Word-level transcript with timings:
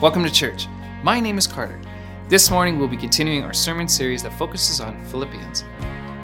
Welcome 0.00 0.24
to 0.24 0.32
church. 0.32 0.66
My 1.02 1.20
name 1.20 1.36
is 1.36 1.46
Carter. 1.46 1.78
This 2.30 2.50
morning 2.50 2.78
we'll 2.78 2.88
be 2.88 2.96
continuing 2.96 3.44
our 3.44 3.52
sermon 3.52 3.86
series 3.86 4.22
that 4.22 4.32
focuses 4.32 4.80
on 4.80 5.04
Philippians. 5.04 5.62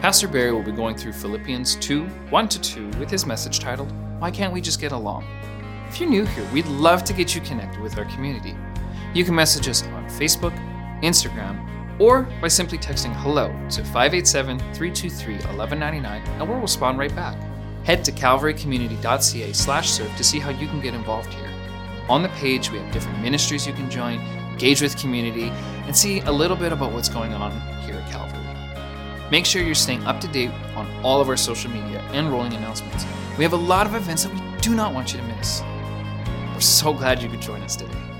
Pastor 0.01 0.27
Barry 0.27 0.51
will 0.51 0.63
be 0.63 0.71
going 0.71 0.95
through 0.95 1.13
Philippians 1.13 1.75
2 1.75 2.05
1 2.05 2.49
to 2.49 2.59
2 2.59 2.87
with 2.97 3.11
his 3.11 3.27
message 3.27 3.59
titled, 3.59 3.93
Why 4.17 4.31
Can't 4.31 4.51
We 4.51 4.61
Just 4.61 4.81
Get 4.81 4.93
Along? 4.93 5.27
If 5.87 5.99
you're 5.99 6.09
new 6.09 6.25
here, 6.25 6.43
we'd 6.51 6.65
love 6.65 7.03
to 7.03 7.13
get 7.13 7.35
you 7.35 7.41
connected 7.41 7.79
with 7.79 7.99
our 7.99 8.05
community. 8.05 8.57
You 9.13 9.23
can 9.23 9.35
message 9.35 9.67
us 9.67 9.83
on 9.83 10.05
Facebook, 10.05 10.57
Instagram, 11.03 12.01
or 12.01 12.23
by 12.41 12.47
simply 12.47 12.79
texting 12.79 13.13
hello 13.17 13.49
to 13.69 13.83
587 13.83 14.57
323 14.57 15.35
1199 15.35 16.23
and 16.25 16.49
we'll 16.49 16.59
respond 16.59 16.97
right 16.97 17.15
back. 17.15 17.37
Head 17.83 18.03
to 18.05 18.11
calvarycommunity.ca 18.11 19.53
slash 19.53 19.91
serve 19.91 20.17
to 20.17 20.23
see 20.23 20.39
how 20.39 20.49
you 20.49 20.65
can 20.65 20.81
get 20.81 20.95
involved 20.95 21.31
here. 21.31 21.56
On 22.09 22.23
the 22.23 22.29
page, 22.29 22.71
we 22.71 22.77
have 22.77 22.89
different 22.93 23.21
ministries 23.21 23.67
you 23.67 23.73
can 23.73 23.89
join, 23.89 24.21
engage 24.51 24.81
with 24.81 24.97
community, 24.97 25.49
and 25.85 25.95
see 25.95 26.21
a 26.21 26.31
little 26.31 26.55
bit 26.55 26.71
about 26.71 26.93
what's 26.93 27.09
going 27.09 27.33
on 27.33 27.51
here 27.81 27.95
at 27.95 28.09
Calvary. 28.09 28.45
Make 29.29 29.45
sure 29.45 29.61
you're 29.61 29.75
staying 29.75 30.05
up 30.05 30.21
to 30.21 30.27
date 30.29 30.51
on 30.75 30.87
all 31.03 31.19
of 31.19 31.27
our 31.27 31.35
social 31.35 31.69
media 31.69 31.99
and 32.13 32.31
rolling 32.31 32.53
announcements. 32.53 33.05
We 33.37 33.43
have 33.43 33.51
a 33.51 33.57
lot 33.57 33.85
of 33.87 33.93
events 33.93 34.23
that 34.23 34.33
we 34.33 34.41
do 34.61 34.73
not 34.73 34.93
want 34.93 35.11
you 35.11 35.19
to 35.19 35.25
miss. 35.25 35.61
We're 36.53 36.61
so 36.61 36.93
glad 36.93 37.21
you 37.21 37.27
could 37.27 37.41
join 37.41 37.61
us 37.61 37.75
today. 37.75 38.16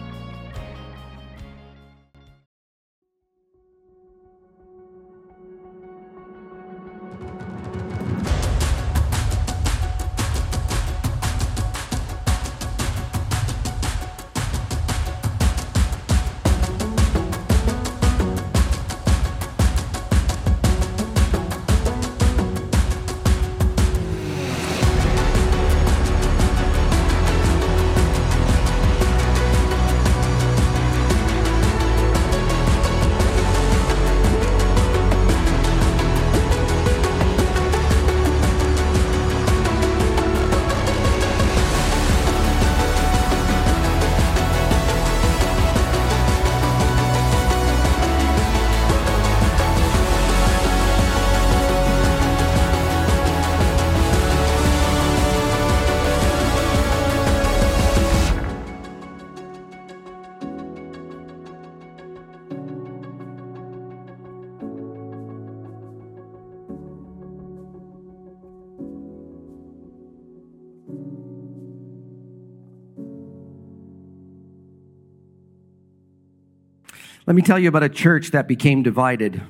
Let 77.28 77.36
me 77.36 77.42
tell 77.42 77.60
you 77.60 77.68
about 77.68 77.84
a 77.84 77.90
church 77.90 78.32
that 78.32 78.48
became 78.48 78.84
divided. 78.84 79.42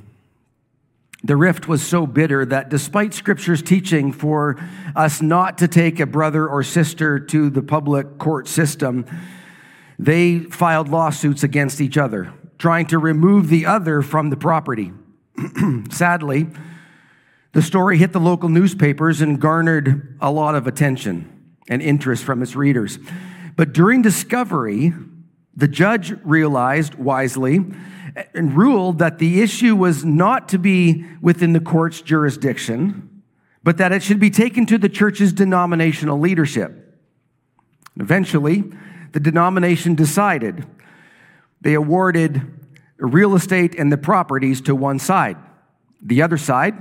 The 1.24 1.36
rift 1.36 1.68
was 1.68 1.86
so 1.86 2.08
bitter 2.08 2.44
that 2.44 2.70
despite 2.70 3.14
scripture's 3.14 3.62
teaching 3.62 4.12
for 4.12 4.60
us 4.96 5.22
not 5.22 5.60
to 5.60 5.68
take 5.68 6.00
a 6.00 6.08
brother 6.08 6.48
or 6.48 6.64
sister 6.64 7.20
to 7.20 7.52
the 7.52 7.62
public 7.62 8.18
court 8.18 8.48
system, 8.48 9.06
they 10.00 10.40
filed 10.40 10.90
lawsuits 10.90 11.44
against 11.44 11.80
each 11.80 12.00
other, 12.00 12.34
trying 12.58 12.88
to 12.88 12.98
remove 12.98 13.48
the 13.48 13.68
other 13.68 14.02
from 14.02 14.32
the 14.32 14.38
property. 14.38 14.92
Sadly, 15.92 16.48
the 17.52 17.62
story 17.62 18.00
hit 18.00 18.12
the 18.12 18.20
local 18.20 18.50
newspapers 18.50 19.22
and 19.22 19.40
garnered 19.40 20.18
a 20.20 20.32
lot 20.32 20.56
of 20.56 20.66
attention 20.66 21.32
and 21.70 21.84
interest 21.84 22.24
from 22.24 22.42
its 22.42 22.56
readers. 22.56 22.98
But 23.56 23.72
during 23.72 24.02
discovery, 24.02 24.94
the 25.58 25.68
judge 25.68 26.14
realized 26.24 26.96
wisely 26.96 27.60
and 28.34 28.56
ruled 28.56 29.00
that 29.00 29.18
the 29.18 29.42
issue 29.42 29.76
was 29.76 30.06
not 30.06 30.48
to 30.50 30.60
be 30.60 31.04
within 31.20 31.54
the 31.54 31.60
court's 31.60 32.02
jurisdiction, 32.02 33.24
but 33.64 33.78
that 33.78 33.92
it 33.92 34.04
should 34.04 34.20
be 34.20 34.30
taken 34.30 34.68
to 34.68 34.78
the 34.78 34.88
church's 34.88 35.34
denominational 35.34 36.20
leadership. 36.20 36.96
Eventually, 38.00 38.64
the 39.14 39.20
denomination 39.20 39.96
decided. 39.96 40.64
They 41.62 41.74
awarded 41.74 42.42
real 42.98 43.36
estate 43.36 43.74
and 43.76 43.92
the 43.92 43.98
properties 43.98 44.62
to 44.62 44.76
one 44.76 45.00
side. 45.00 45.38
The 46.04 46.22
other 46.22 46.38
side, 46.38 46.76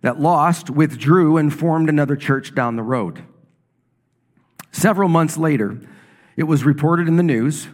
that 0.00 0.18
lost, 0.18 0.70
withdrew 0.70 1.36
and 1.36 1.52
formed 1.52 1.90
another 1.90 2.16
church 2.16 2.54
down 2.54 2.76
the 2.76 2.82
road. 2.82 3.22
Several 4.72 5.08
months 5.08 5.36
later, 5.36 5.80
it 6.38 6.44
was 6.44 6.62
reported 6.62 7.08
in 7.08 7.16
the 7.16 7.22
news, 7.24 7.66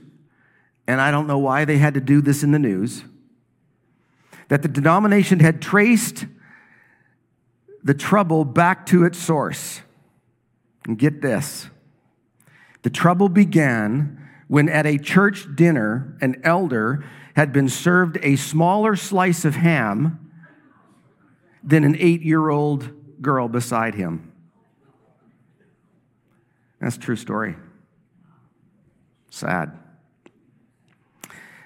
and 0.87 0.99
I 0.99 1.11
don't 1.11 1.27
know 1.27 1.37
why 1.37 1.67
they 1.67 1.77
had 1.77 1.93
to 1.95 2.01
do 2.01 2.23
this 2.23 2.43
in 2.43 2.51
the 2.51 2.59
news, 2.59 3.05
that 4.49 4.63
the 4.63 4.69
denomination 4.69 5.41
had 5.41 5.61
traced 5.61 6.25
the 7.83 7.93
trouble 7.93 8.47
back 8.47 8.87
to 8.87 9.05
its 9.05 9.19
source. 9.19 9.83
And 10.87 10.99
get 10.99 11.21
this 11.21 11.69
the 12.83 12.91
trouble 12.91 13.29
began 13.29 14.29
when 14.49 14.71
at 14.71 14.87
a 14.87 14.97
church 14.97 15.47
dinner, 15.55 16.17
an 16.23 16.41
elder 16.43 17.05
had 17.37 17.53
been 17.53 17.69
served 17.69 18.19
a 18.23 18.37
smaller 18.37 18.97
slice 18.97 19.45
of 19.45 19.57
ham 19.57 20.31
than 21.63 21.85
an 21.85 21.97
eight 21.99 22.23
year 22.23 22.49
old 22.49 22.91
girl 23.21 23.47
beside 23.47 23.95
him. 23.95 24.33
That's 26.81 26.97
true 26.97 27.17
story. 27.17 27.57
Sad. 29.35 29.77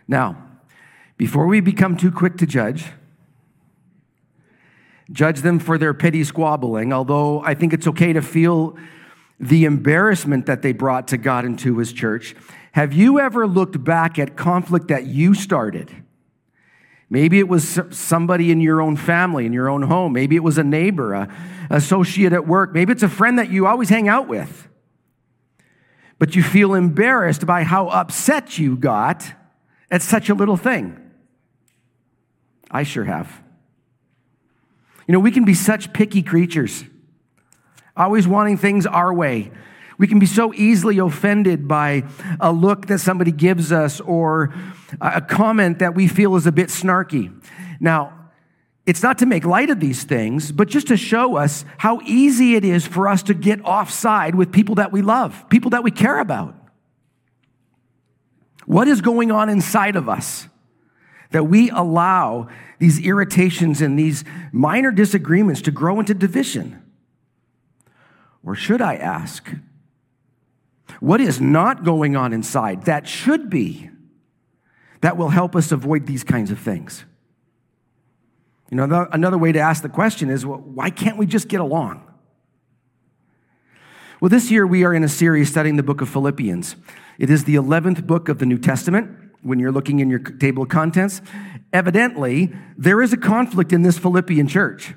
Now, 0.08 0.42
before 1.18 1.46
we 1.46 1.60
become 1.60 1.98
too 1.98 2.10
quick 2.10 2.38
to 2.38 2.46
judge, 2.46 2.86
judge 5.12 5.42
them 5.42 5.58
for 5.58 5.76
their 5.76 5.92
petty 5.92 6.24
squabbling, 6.24 6.94
although 6.94 7.42
I 7.42 7.52
think 7.52 7.74
it's 7.74 7.86
okay 7.88 8.14
to 8.14 8.22
feel 8.22 8.74
the 9.38 9.66
embarrassment 9.66 10.46
that 10.46 10.62
they 10.62 10.72
brought 10.72 11.08
to 11.08 11.18
God 11.18 11.44
and 11.44 11.58
to 11.58 11.76
his 11.76 11.92
church. 11.92 12.34
Have 12.72 12.94
you 12.94 13.20
ever 13.20 13.46
looked 13.46 13.84
back 13.84 14.18
at 14.18 14.34
conflict 14.34 14.88
that 14.88 15.04
you 15.04 15.34
started? 15.34 15.90
Maybe 17.10 17.38
it 17.38 17.48
was 17.48 17.78
somebody 17.90 18.50
in 18.50 18.62
your 18.62 18.80
own 18.80 18.96
family, 18.96 19.44
in 19.44 19.52
your 19.52 19.68
own 19.68 19.82
home. 19.82 20.14
Maybe 20.14 20.36
it 20.36 20.42
was 20.42 20.56
a 20.56 20.64
neighbor, 20.64 21.12
a 21.12 21.28
associate 21.68 22.32
at 22.32 22.46
work. 22.46 22.72
Maybe 22.72 22.92
it's 22.92 23.02
a 23.02 23.10
friend 23.10 23.38
that 23.38 23.50
you 23.50 23.66
always 23.66 23.90
hang 23.90 24.08
out 24.08 24.26
with 24.26 24.67
but 26.18 26.34
you 26.34 26.42
feel 26.42 26.74
embarrassed 26.74 27.46
by 27.46 27.62
how 27.62 27.88
upset 27.88 28.58
you 28.58 28.76
got 28.76 29.32
at 29.90 30.02
such 30.02 30.28
a 30.28 30.34
little 30.34 30.56
thing. 30.56 30.98
I 32.70 32.82
sure 32.82 33.04
have. 33.04 33.42
You 35.06 35.12
know, 35.12 35.20
we 35.20 35.30
can 35.30 35.44
be 35.44 35.54
such 35.54 35.92
picky 35.92 36.22
creatures, 36.22 36.84
always 37.96 38.28
wanting 38.28 38.58
things 38.58 38.84
our 38.84 39.12
way. 39.12 39.50
We 39.96 40.06
can 40.06 40.18
be 40.18 40.26
so 40.26 40.52
easily 40.54 40.98
offended 40.98 41.66
by 41.66 42.04
a 42.40 42.52
look 42.52 42.86
that 42.86 42.98
somebody 42.98 43.32
gives 43.32 43.72
us 43.72 44.00
or 44.00 44.54
a 45.00 45.20
comment 45.20 45.80
that 45.80 45.94
we 45.94 46.06
feel 46.06 46.36
is 46.36 46.46
a 46.46 46.52
bit 46.52 46.68
snarky. 46.68 47.34
Now, 47.80 48.17
it's 48.88 49.02
not 49.02 49.18
to 49.18 49.26
make 49.26 49.44
light 49.44 49.68
of 49.68 49.80
these 49.80 50.04
things, 50.04 50.50
but 50.50 50.66
just 50.66 50.86
to 50.86 50.96
show 50.96 51.36
us 51.36 51.66
how 51.76 52.00
easy 52.06 52.54
it 52.54 52.64
is 52.64 52.86
for 52.86 53.06
us 53.06 53.22
to 53.24 53.34
get 53.34 53.60
offside 53.62 54.34
with 54.34 54.50
people 54.50 54.76
that 54.76 54.92
we 54.92 55.02
love, 55.02 55.44
people 55.50 55.72
that 55.72 55.84
we 55.84 55.90
care 55.90 56.18
about. 56.18 56.54
What 58.64 58.88
is 58.88 59.02
going 59.02 59.30
on 59.30 59.50
inside 59.50 59.94
of 59.94 60.08
us 60.08 60.48
that 61.32 61.44
we 61.44 61.68
allow 61.68 62.48
these 62.78 62.98
irritations 63.04 63.82
and 63.82 63.98
these 63.98 64.24
minor 64.52 64.90
disagreements 64.90 65.60
to 65.62 65.70
grow 65.70 66.00
into 66.00 66.14
division? 66.14 66.82
Or 68.42 68.54
should 68.54 68.80
I 68.80 68.96
ask, 68.96 69.50
what 70.98 71.20
is 71.20 71.42
not 71.42 71.84
going 71.84 72.16
on 72.16 72.32
inside 72.32 72.86
that 72.86 73.06
should 73.06 73.50
be 73.50 73.90
that 75.02 75.18
will 75.18 75.28
help 75.28 75.54
us 75.54 75.72
avoid 75.72 76.06
these 76.06 76.24
kinds 76.24 76.50
of 76.50 76.58
things? 76.58 77.04
You 78.70 78.76
know, 78.76 79.08
another 79.12 79.38
way 79.38 79.52
to 79.52 79.58
ask 79.58 79.82
the 79.82 79.88
question 79.88 80.28
is 80.28 80.44
well, 80.44 80.58
why 80.58 80.90
can't 80.90 81.16
we 81.16 81.26
just 81.26 81.48
get 81.48 81.60
along? 81.60 82.04
Well, 84.20 84.28
this 84.28 84.50
year 84.50 84.66
we 84.66 84.84
are 84.84 84.92
in 84.92 85.04
a 85.04 85.08
series 85.08 85.48
studying 85.48 85.76
the 85.76 85.82
book 85.82 86.00
of 86.00 86.08
Philippians. 86.08 86.76
It 87.18 87.30
is 87.30 87.44
the 87.44 87.54
11th 87.54 88.06
book 88.06 88.28
of 88.28 88.38
the 88.38 88.46
New 88.46 88.58
Testament 88.58 89.10
when 89.42 89.58
you're 89.58 89.72
looking 89.72 90.00
in 90.00 90.10
your 90.10 90.18
table 90.18 90.64
of 90.64 90.68
contents. 90.68 91.22
Evidently, 91.72 92.52
there 92.76 93.00
is 93.00 93.12
a 93.12 93.16
conflict 93.16 93.72
in 93.72 93.82
this 93.82 93.96
Philippian 93.98 94.48
church 94.48 94.94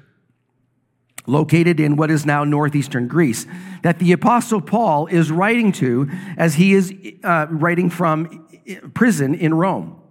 located 1.27 1.79
in 1.79 1.95
what 1.95 2.09
is 2.09 2.25
now 2.25 2.43
northeastern 2.43 3.07
Greece, 3.07 3.45
that 3.83 3.99
the 3.99 4.11
Apostle 4.11 4.59
Paul 4.59 5.05
is 5.05 5.31
writing 5.31 5.71
to 5.73 6.09
as 6.35 6.55
he 6.55 6.73
is 6.73 6.93
uh, 7.23 7.45
writing 7.49 7.91
from 7.91 8.47
prison 8.95 9.35
in 9.35 9.53
Rome. 9.53 10.01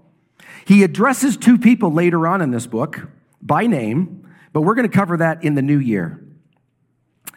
He 0.65 0.85
addresses 0.85 1.37
two 1.37 1.59
people 1.59 1.93
later 1.93 2.29
on 2.29 2.41
in 2.41 2.53
this 2.53 2.67
book 2.67 3.09
by 3.41 3.67
name, 3.67 4.29
but 4.53 4.63
we're 4.63 4.75
going 4.75 4.89
to 4.89 4.95
cover 4.95 5.17
that 5.19 5.45
in 5.45 5.55
the 5.55 5.63
new 5.63 5.79
year. 5.79 6.25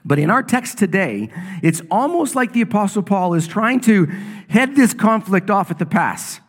But 0.05 0.19
in 0.19 0.29
our 0.29 0.43
text 0.43 0.77
today, 0.77 1.29
it's 1.61 1.81
almost 1.89 2.35
like 2.35 2.51
the 2.51 2.61
Apostle 2.61 3.03
Paul 3.03 3.35
is 3.35 3.47
trying 3.47 3.79
to 3.81 4.05
head 4.49 4.75
this 4.75 4.93
conflict 4.93 5.49
off 5.49 5.71
at 5.71 5.79
the 5.79 5.85
pass, 5.85 6.41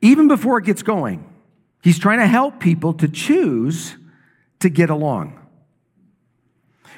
even 0.00 0.28
before 0.28 0.58
it 0.58 0.64
gets 0.64 0.82
going. 0.82 1.28
He's 1.82 1.98
trying 1.98 2.18
to 2.18 2.26
help 2.26 2.60
people 2.60 2.94
to 2.94 3.08
choose 3.08 3.96
to 4.60 4.68
get 4.68 4.90
along. 4.90 5.40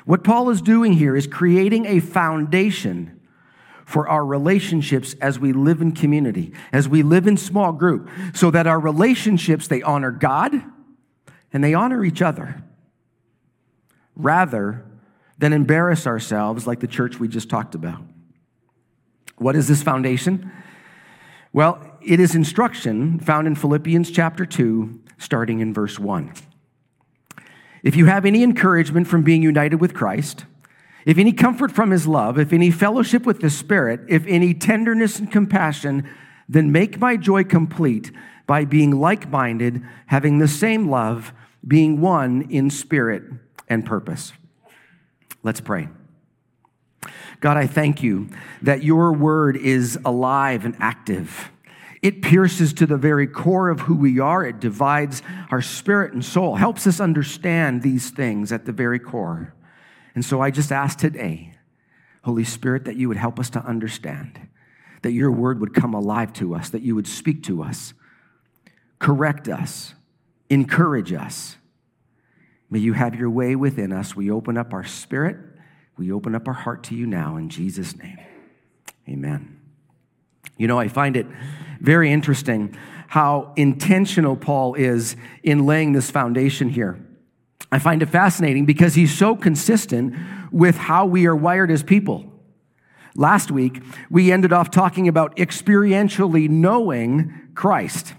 What 0.05 0.25
Paul 0.25 0.51
is 0.51 0.63
doing 0.63 0.95
here 0.95 1.17
is 1.17 1.27
creating 1.27 1.87
a 1.87 2.01
foundation 2.01 3.21
for 3.85 4.09
our 4.09 4.25
relationships 4.25 5.15
as 5.21 5.39
we 5.39 5.53
live 5.53 5.81
in 5.81 5.93
community, 5.93 6.53
as 6.73 6.89
we 6.89 7.03
live 7.03 7.27
in 7.27 7.37
small 7.37 7.73
group, 7.73 8.09
so 8.35 8.51
that 8.51 8.67
our 8.67 8.79
relationships 8.79 9.69
they 9.69 9.83
honor 9.83 10.11
God 10.11 10.63
and 11.53 11.63
they 11.63 11.75
honor 11.75 12.05
each 12.05 12.23
other 12.23 12.63
rather 14.15 14.85
than 15.39 15.53
embarrass 15.53 16.07
ourselves 16.07 16.67
like 16.67 16.81
the 16.81 16.87
church 16.87 17.19
we 17.19 17.29
just 17.29 17.49
talked 17.49 17.75
about. 17.75 18.03
What 19.37 19.55
is 19.55 19.69
this 19.69 19.83
foundation? 19.83 20.51
Well, 21.53 21.81
it 22.03 22.21
is 22.21 22.35
instruction 22.35 23.21
found 23.21 23.47
in 23.47 23.55
Philippians 23.55 24.11
chapter 24.11 24.45
2, 24.45 25.01
starting 25.19 25.61
in 25.61 25.73
verse 25.73 25.99
1. 25.99 26.33
If 27.83 27.95
you 27.97 28.07
have 28.07 28.27
any 28.27 28.43
encouragement 28.43 29.07
from 29.07 29.23
being 29.23 29.43
united 29.43 29.77
with 29.77 29.95
Christ, 29.95 30.45
if 31.07 31.17
any 31.17 31.33
comfort 31.33 31.71
from 31.71 31.91
his 31.91 32.07
love, 32.07 32.39
if 32.39 32.53
any 32.53 32.71
fellowship 32.71 33.25
with 33.25 33.41
the 33.41 33.51
Spirit, 33.51 34.01
if 34.09 34.27
any 34.27 34.53
tenderness 34.53 35.19
and 35.19 35.31
compassion, 35.31 36.09
then 36.49 36.73
make 36.73 36.99
my 36.99 37.17
joy 37.17 37.45
complete 37.45 38.11
by 38.47 38.65
being 38.65 38.91
like 38.91 39.31
minded, 39.31 39.83
having 40.07 40.39
the 40.39 40.49
same 40.49 40.91
love, 40.91 41.33
being 41.67 42.01
one 42.01 42.43
in 42.51 42.71
spirit 42.71 43.23
and 43.69 43.85
purpose. 43.85 44.33
Let's 45.43 45.61
pray. 45.61 45.89
God, 47.41 47.57
I 47.57 47.67
thank 47.67 48.03
you 48.03 48.29
that 48.63 48.83
your 48.83 49.13
word 49.13 49.57
is 49.57 49.99
alive 50.05 50.65
and 50.65 50.77
active. 50.81 51.51
It 52.03 52.23
pierces 52.23 52.73
to 52.75 52.87
the 52.87 52.97
very 52.97 53.27
core 53.27 53.69
of 53.71 53.81
who 53.81 53.97
we 53.97 54.19
are. 54.19 54.45
It 54.45 54.61
divides 54.61 55.23
our 55.51 55.63
spirit 55.63 56.13
and 56.13 56.25
soul, 56.25 56.57
helps 56.57 56.87
us 56.87 57.01
understand 57.01 57.83
these 57.83 58.11
things 58.11 58.53
at 58.53 58.67
the 58.67 58.73
very 58.73 58.99
core. 58.99 59.55
And 60.15 60.25
so 60.25 60.41
I 60.41 60.51
just 60.51 60.73
ask 60.73 60.99
today, 60.99 61.55
Holy 62.25 62.45
Spirit, 62.45 62.85
that 62.85 62.97
you 62.97 63.09
would 63.09 63.17
help 63.17 63.39
us 63.39 63.51
to 63.51 63.65
understand, 63.65 64.49
that 65.03 65.13
your 65.13 65.31
word 65.31 65.61
would 65.61 65.75
come 65.75 65.95
alive 65.95 66.33
to 66.35 66.55
us, 66.55 66.71
that 66.71 66.83
you 66.83 66.95
would 66.95 67.07
speak 67.07 67.43
to 67.45 67.63
us, 67.63 67.95
correct 68.99 69.49
us, 69.49 69.95
encourage 70.51 71.13
us, 71.13 71.59
May 72.71 72.81
you 72.81 72.93
have 72.93 73.15
your 73.15 73.31
way 73.31 73.57
within 73.57 73.93
us. 73.93 74.15
We 74.15 74.31
open 74.31 74.59
up 74.59 74.73
our 74.73 74.85
spirit. 74.85 75.37
We 75.97 76.13
open 76.13 76.35
up 76.35 76.47
our 76.47 76.55
heart 76.55 76.85
to 76.85 76.95
you 76.95 77.07
now 77.07 77.37
in 77.37 77.49
Jesus' 77.49 77.97
name. 77.97 78.19
Amen. 79.09 79.61
You 80.59 80.67
know, 80.67 80.79
I 80.79 80.89
find 80.89 81.17
it 81.17 81.27
very 81.81 82.13
interesting 82.13 82.77
how 83.07 83.53
intentional 83.57 84.37
Paul 84.37 84.75
is 84.75 85.17
in 85.43 85.65
laying 85.65 85.93
this 85.93 86.11
foundation 86.11 86.69
here. 86.69 87.03
I 87.73 87.79
find 87.79 88.03
it 88.03 88.11
fascinating 88.11 88.67
because 88.67 88.95
he's 88.95 89.17
so 89.17 89.35
consistent 89.35 90.15
with 90.53 90.77
how 90.77 91.07
we 91.07 91.27
are 91.27 91.37
wired 91.37 91.71
as 91.71 91.83
people. 91.83 92.31
Last 93.15 93.51
week, 93.51 93.83
we 94.11 94.31
ended 94.31 94.53
off 94.53 94.71
talking 94.71 95.09
about 95.09 95.37
experientially 95.37 96.49
knowing 96.49 97.33
Christ. 97.55 98.15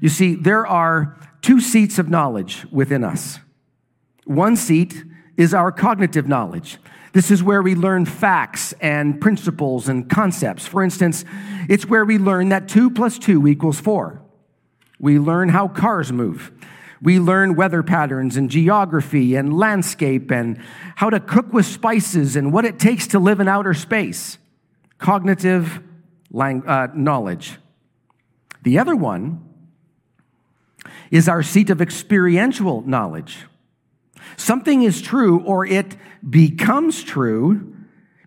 You 0.00 0.08
see, 0.08 0.34
there 0.34 0.66
are 0.66 1.16
two 1.42 1.60
seats 1.60 1.98
of 1.98 2.08
knowledge 2.08 2.64
within 2.70 3.04
us. 3.04 3.40
One 4.24 4.56
seat 4.56 5.04
is 5.36 5.52
our 5.52 5.72
cognitive 5.72 6.28
knowledge. 6.28 6.78
This 7.12 7.30
is 7.30 7.42
where 7.42 7.60
we 7.60 7.74
learn 7.74 8.06
facts 8.06 8.72
and 8.80 9.20
principles 9.20 9.88
and 9.88 10.08
concepts. 10.08 10.66
For 10.66 10.82
instance, 10.82 11.24
it's 11.68 11.86
where 11.86 12.04
we 12.04 12.16
learn 12.16 12.48
that 12.50 12.68
2 12.68 12.90
plus 12.90 13.18
2 13.18 13.46
equals 13.46 13.80
4. 13.80 14.22
We 14.98 15.18
learn 15.18 15.50
how 15.50 15.68
cars 15.68 16.12
move. 16.12 16.52
We 17.02 17.18
learn 17.18 17.56
weather 17.56 17.82
patterns 17.82 18.36
and 18.36 18.48
geography 18.48 19.34
and 19.34 19.52
landscape 19.58 20.30
and 20.30 20.58
how 20.94 21.10
to 21.10 21.18
cook 21.18 21.52
with 21.52 21.66
spices 21.66 22.36
and 22.36 22.52
what 22.52 22.64
it 22.64 22.78
takes 22.78 23.08
to 23.08 23.18
live 23.18 23.40
in 23.40 23.48
outer 23.48 23.74
space. 23.74 24.38
Cognitive 24.98 25.80
lang- 26.30 26.66
uh, 26.66 26.88
knowledge. 26.94 27.58
The 28.62 28.78
other 28.78 28.94
one 28.94 29.51
is 31.10 31.28
our 31.28 31.42
seat 31.42 31.70
of 31.70 31.80
experiential 31.80 32.82
knowledge. 32.82 33.46
Something 34.36 34.82
is 34.82 35.00
true 35.00 35.42
or 35.42 35.66
it 35.66 35.96
becomes 36.28 37.02
true 37.02 37.76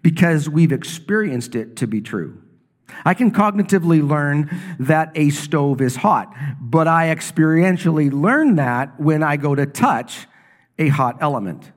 because 0.01 0.49
we've 0.49 0.71
experienced 0.71 1.55
it 1.55 1.77
to 1.77 1.87
be 1.87 2.01
true. 2.01 2.41
I 3.03 3.13
can 3.13 3.31
cognitively 3.31 4.07
learn 4.07 4.49
that 4.79 5.11
a 5.15 5.29
stove 5.31 5.81
is 5.81 5.95
hot, 5.95 6.33
but 6.61 6.87
I 6.87 7.07
experientially 7.07 8.11
learn 8.13 8.55
that 8.57 8.99
when 8.99 9.23
I 9.23 9.37
go 9.37 9.55
to 9.55 9.65
touch 9.65 10.27
a 10.77 10.89
hot 10.89 11.17
element. 11.21 11.71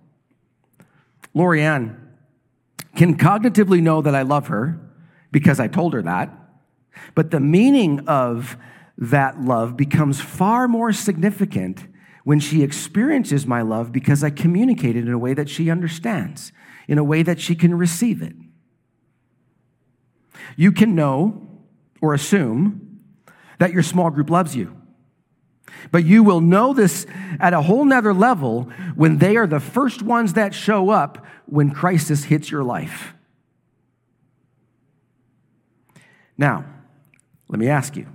Lorianne 1.34 1.96
can 2.96 3.16
cognitively 3.16 3.80
know 3.80 4.02
that 4.02 4.14
I 4.14 4.22
love 4.22 4.48
her 4.48 4.78
because 5.30 5.60
I 5.60 5.68
told 5.68 5.94
her 5.94 6.02
that, 6.02 6.30
but 7.14 7.30
the 7.30 7.40
meaning 7.40 8.06
of 8.08 8.56
that 8.98 9.40
love 9.40 9.76
becomes 9.76 10.20
far 10.20 10.66
more 10.66 10.92
significant 10.92 11.86
when 12.24 12.40
she 12.40 12.62
experiences 12.62 13.46
my 13.46 13.62
love 13.62 13.92
because 13.92 14.24
I 14.24 14.30
communicate 14.30 14.96
it 14.96 15.06
in 15.06 15.12
a 15.12 15.18
way 15.18 15.34
that 15.34 15.48
she 15.48 15.70
understands, 15.70 16.52
in 16.88 16.98
a 16.98 17.04
way 17.04 17.22
that 17.22 17.40
she 17.40 17.54
can 17.54 17.74
receive 17.76 18.20
it. 18.20 18.34
You 20.56 20.72
can 20.72 20.96
know 20.96 21.48
or 22.02 22.12
assume 22.12 23.00
that 23.58 23.72
your 23.72 23.82
small 23.82 24.10
group 24.10 24.30
loves 24.30 24.56
you. 24.56 24.76
But 25.92 26.04
you 26.04 26.24
will 26.24 26.40
know 26.40 26.72
this 26.72 27.06
at 27.38 27.52
a 27.52 27.62
whole 27.62 27.84
nother 27.84 28.12
level 28.12 28.64
when 28.96 29.18
they 29.18 29.36
are 29.36 29.46
the 29.46 29.60
first 29.60 30.02
ones 30.02 30.32
that 30.32 30.54
show 30.54 30.90
up 30.90 31.24
when 31.46 31.70
crisis 31.70 32.24
hits 32.24 32.50
your 32.50 32.64
life. 32.64 33.14
Now, 36.36 36.64
let 37.48 37.58
me 37.58 37.68
ask 37.68 37.96
you 37.96 38.06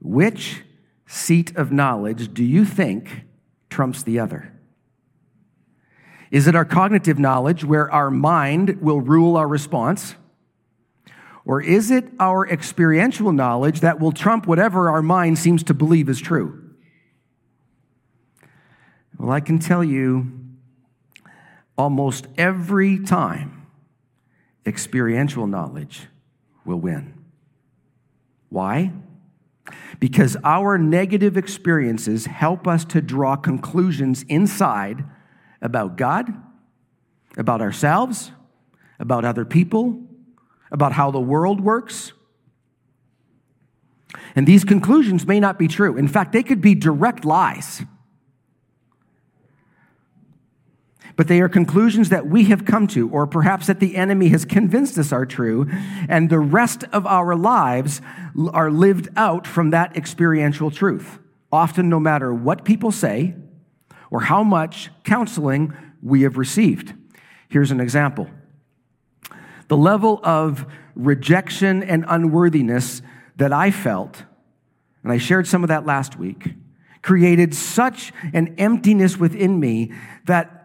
which 0.00 0.62
seat 1.06 1.56
of 1.56 1.72
knowledge 1.72 2.32
do 2.32 2.44
you 2.44 2.64
think 2.64 3.24
trumps 3.70 4.02
the 4.02 4.18
other? 4.18 4.52
Is 6.30 6.46
it 6.46 6.54
our 6.54 6.64
cognitive 6.64 7.18
knowledge 7.18 7.64
where 7.64 7.90
our 7.90 8.10
mind 8.10 8.80
will 8.82 9.00
rule 9.00 9.36
our 9.36 9.48
response? 9.48 10.14
Or 11.44 11.62
is 11.62 11.90
it 11.90 12.04
our 12.20 12.46
experiential 12.46 13.32
knowledge 13.32 13.80
that 13.80 13.98
will 13.98 14.12
trump 14.12 14.46
whatever 14.46 14.90
our 14.90 15.00
mind 15.00 15.38
seems 15.38 15.62
to 15.64 15.74
believe 15.74 16.08
is 16.10 16.20
true? 16.20 16.74
Well, 19.18 19.30
I 19.30 19.40
can 19.40 19.58
tell 19.58 19.82
you 19.82 20.30
almost 21.78 22.26
every 22.36 22.98
time, 22.98 23.66
experiential 24.66 25.46
knowledge 25.46 26.02
will 26.66 26.78
win. 26.78 27.14
Why? 28.50 28.92
Because 30.00 30.36
our 30.44 30.78
negative 30.78 31.36
experiences 31.36 32.26
help 32.26 32.66
us 32.66 32.84
to 32.86 33.00
draw 33.00 33.36
conclusions 33.36 34.24
inside 34.28 35.04
about 35.60 35.96
God, 35.96 36.32
about 37.36 37.60
ourselves, 37.60 38.30
about 38.98 39.24
other 39.24 39.44
people, 39.44 40.02
about 40.70 40.92
how 40.92 41.10
the 41.10 41.20
world 41.20 41.60
works. 41.60 42.12
And 44.34 44.46
these 44.46 44.64
conclusions 44.64 45.26
may 45.26 45.40
not 45.40 45.58
be 45.58 45.68
true. 45.68 45.96
In 45.96 46.08
fact, 46.08 46.32
they 46.32 46.42
could 46.42 46.60
be 46.60 46.74
direct 46.74 47.24
lies. 47.24 47.82
But 51.18 51.26
they 51.26 51.40
are 51.40 51.48
conclusions 51.48 52.10
that 52.10 52.28
we 52.28 52.44
have 52.44 52.64
come 52.64 52.86
to, 52.86 53.10
or 53.10 53.26
perhaps 53.26 53.66
that 53.66 53.80
the 53.80 53.96
enemy 53.96 54.28
has 54.28 54.44
convinced 54.44 54.96
us 54.96 55.10
are 55.10 55.26
true, 55.26 55.66
and 56.08 56.30
the 56.30 56.38
rest 56.38 56.84
of 56.92 57.04
our 57.08 57.34
lives 57.34 58.00
are 58.52 58.70
lived 58.70 59.08
out 59.16 59.44
from 59.44 59.70
that 59.70 59.96
experiential 59.96 60.70
truth. 60.70 61.18
Often, 61.50 61.88
no 61.88 61.98
matter 61.98 62.32
what 62.32 62.64
people 62.64 62.92
say 62.92 63.34
or 64.12 64.20
how 64.20 64.44
much 64.44 64.90
counseling 65.02 65.76
we 66.00 66.22
have 66.22 66.38
received. 66.38 66.94
Here's 67.48 67.72
an 67.72 67.80
example. 67.80 68.30
The 69.66 69.76
level 69.76 70.20
of 70.22 70.66
rejection 70.94 71.82
and 71.82 72.04
unworthiness 72.06 73.02
that 73.38 73.52
I 73.52 73.72
felt, 73.72 74.22
and 75.02 75.10
I 75.10 75.18
shared 75.18 75.48
some 75.48 75.64
of 75.64 75.68
that 75.68 75.84
last 75.84 76.16
week, 76.16 76.54
created 77.02 77.56
such 77.56 78.12
an 78.32 78.54
emptiness 78.58 79.16
within 79.16 79.58
me 79.58 79.92
that 80.26 80.57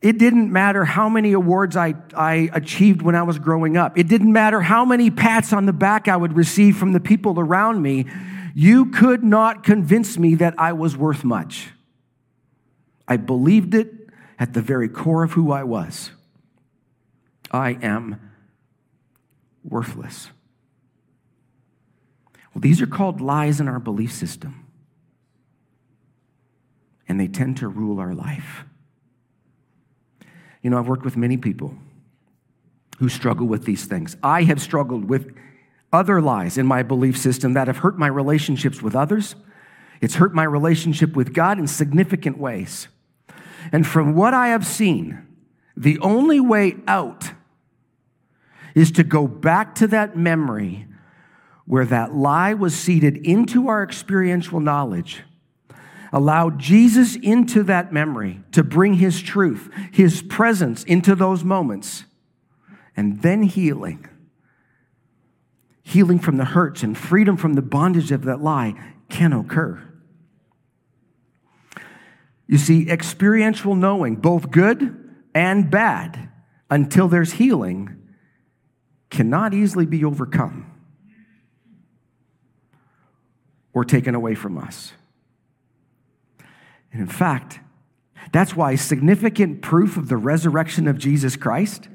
it 0.00 0.18
didn't 0.18 0.52
matter 0.52 0.84
how 0.84 1.08
many 1.08 1.32
awards 1.32 1.76
I, 1.76 1.94
I 2.14 2.50
achieved 2.52 3.02
when 3.02 3.16
I 3.16 3.24
was 3.24 3.38
growing 3.38 3.76
up. 3.76 3.98
It 3.98 4.06
didn't 4.06 4.32
matter 4.32 4.60
how 4.60 4.84
many 4.84 5.10
pats 5.10 5.52
on 5.52 5.66
the 5.66 5.72
back 5.72 6.06
I 6.06 6.16
would 6.16 6.36
receive 6.36 6.76
from 6.76 6.92
the 6.92 7.00
people 7.00 7.40
around 7.40 7.82
me. 7.82 8.06
You 8.54 8.86
could 8.86 9.24
not 9.24 9.64
convince 9.64 10.16
me 10.16 10.36
that 10.36 10.54
I 10.58 10.72
was 10.72 10.96
worth 10.96 11.24
much. 11.24 11.70
I 13.08 13.16
believed 13.16 13.74
it 13.74 13.92
at 14.38 14.54
the 14.54 14.62
very 14.62 14.88
core 14.88 15.24
of 15.24 15.32
who 15.32 15.50
I 15.50 15.64
was. 15.64 16.12
I 17.50 17.70
am 17.82 18.20
worthless. 19.64 20.30
Well, 22.54 22.60
these 22.60 22.80
are 22.80 22.86
called 22.86 23.20
lies 23.20 23.58
in 23.58 23.66
our 23.66 23.80
belief 23.80 24.12
system, 24.12 24.66
and 27.08 27.18
they 27.18 27.28
tend 27.28 27.56
to 27.58 27.68
rule 27.68 27.98
our 27.98 28.14
life. 28.14 28.64
You 30.62 30.70
know, 30.70 30.78
I've 30.78 30.88
worked 30.88 31.04
with 31.04 31.16
many 31.16 31.36
people 31.36 31.74
who 32.98 33.08
struggle 33.08 33.46
with 33.46 33.64
these 33.64 33.84
things. 33.84 34.16
I 34.22 34.42
have 34.44 34.60
struggled 34.60 35.08
with 35.08 35.34
other 35.92 36.20
lies 36.20 36.58
in 36.58 36.66
my 36.66 36.82
belief 36.82 37.16
system 37.16 37.54
that 37.54 37.66
have 37.66 37.78
hurt 37.78 37.98
my 37.98 38.08
relationships 38.08 38.82
with 38.82 38.94
others. 38.94 39.36
It's 40.00 40.16
hurt 40.16 40.34
my 40.34 40.44
relationship 40.44 41.16
with 41.16 41.32
God 41.32 41.58
in 41.58 41.66
significant 41.66 42.38
ways. 42.38 42.88
And 43.72 43.86
from 43.86 44.14
what 44.14 44.34
I 44.34 44.48
have 44.48 44.66
seen, 44.66 45.26
the 45.76 45.98
only 46.00 46.40
way 46.40 46.76
out 46.86 47.32
is 48.74 48.90
to 48.92 49.04
go 49.04 49.26
back 49.26 49.74
to 49.76 49.86
that 49.88 50.16
memory 50.16 50.86
where 51.64 51.84
that 51.84 52.14
lie 52.14 52.54
was 52.54 52.74
seeded 52.74 53.16
into 53.18 53.68
our 53.68 53.82
experiential 53.82 54.60
knowledge 54.60 55.22
Allow 56.12 56.50
Jesus 56.50 57.16
into 57.16 57.62
that 57.64 57.92
memory 57.92 58.40
to 58.52 58.62
bring 58.62 58.94
his 58.94 59.20
truth, 59.20 59.70
his 59.92 60.22
presence 60.22 60.84
into 60.84 61.14
those 61.14 61.44
moments, 61.44 62.04
and 62.96 63.22
then 63.22 63.42
healing. 63.42 64.06
Healing 65.82 66.18
from 66.18 66.36
the 66.36 66.44
hurts 66.44 66.82
and 66.82 66.96
freedom 66.96 67.36
from 67.36 67.54
the 67.54 67.62
bondage 67.62 68.10
of 68.12 68.24
that 68.24 68.42
lie 68.42 68.74
can 69.08 69.32
occur. 69.32 69.82
You 72.46 72.58
see, 72.58 72.88
experiential 72.88 73.74
knowing, 73.74 74.16
both 74.16 74.50
good 74.50 75.14
and 75.34 75.70
bad, 75.70 76.30
until 76.70 77.08
there's 77.08 77.32
healing, 77.32 77.96
cannot 79.10 79.54
easily 79.54 79.86
be 79.86 80.04
overcome 80.04 80.70
or 83.72 83.84
taken 83.84 84.14
away 84.14 84.34
from 84.34 84.58
us. 84.58 84.92
And 86.92 87.00
in 87.02 87.08
fact, 87.08 87.60
that's 88.32 88.56
why 88.56 88.74
significant 88.74 89.62
proof 89.62 89.96
of 89.96 90.08
the 90.08 90.16
resurrection 90.16 90.86
of 90.86 90.98
Jesus 90.98 91.36
Christ 91.36 91.88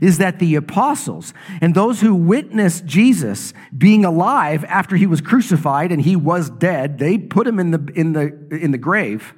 is 0.00 0.18
that 0.18 0.38
the 0.38 0.54
apostles 0.54 1.32
and 1.60 1.74
those 1.74 2.00
who 2.00 2.14
witnessed 2.14 2.84
Jesus 2.84 3.54
being 3.76 4.04
alive 4.04 4.64
after 4.64 4.96
he 4.96 5.06
was 5.06 5.20
crucified 5.20 5.92
and 5.92 6.02
he 6.02 6.16
was 6.16 6.50
dead, 6.50 6.98
they 6.98 7.18
put 7.18 7.46
him 7.46 7.58
in 7.58 7.70
the, 7.70 7.92
in 7.94 8.12
the, 8.12 8.36
in 8.50 8.72
the 8.72 8.78
grave. 8.78 9.34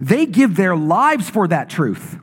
They 0.00 0.26
give 0.26 0.56
their 0.56 0.76
lives 0.76 1.28
for 1.28 1.48
that 1.48 1.68
truth. 1.68 2.18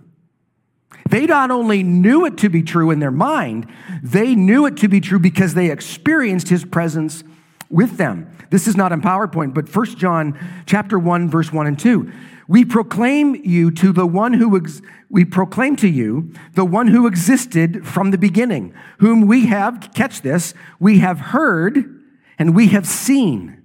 They 1.09 1.25
not 1.25 1.51
only 1.51 1.83
knew 1.83 2.25
it 2.25 2.37
to 2.37 2.49
be 2.49 2.63
true 2.63 2.89
in 2.89 2.99
their 2.99 3.11
mind, 3.11 3.67
they 4.01 4.33
knew 4.33 4.65
it 4.65 4.77
to 4.77 4.87
be 4.87 5.01
true 5.01 5.19
because 5.19 5.53
they 5.53 5.69
experienced 5.69 6.49
his 6.49 6.65
presence 6.65 7.23
with 7.69 7.97
them. 7.97 8.29
This 8.49 8.67
is 8.67 8.77
not 8.77 8.91
in 8.91 9.01
PowerPoint, 9.01 9.53
but 9.53 9.73
1 9.73 9.85
John 9.97 10.37
chapter 10.65 10.99
1 10.99 11.29
verse 11.29 11.51
1 11.51 11.67
and 11.67 11.79
2. 11.79 12.11
We 12.47 12.63
proclaim 12.63 13.35
you 13.35 13.71
to 13.71 13.91
the 13.91 14.05
one 14.05 14.33
who 14.33 14.55
ex- 14.57 14.81
we 15.09 15.25
proclaim 15.25 15.75
to 15.77 15.87
you 15.87 16.31
the 16.53 16.65
one 16.65 16.87
who 16.87 17.07
existed 17.07 17.85
from 17.87 18.11
the 18.11 18.17
beginning, 18.17 18.73
whom 18.99 19.25
we 19.25 19.47
have 19.47 19.89
catch 19.95 20.21
this, 20.21 20.53
we 20.79 20.99
have 20.99 21.19
heard 21.19 22.03
and 22.37 22.55
we 22.55 22.67
have 22.67 22.85
seen. 22.85 23.63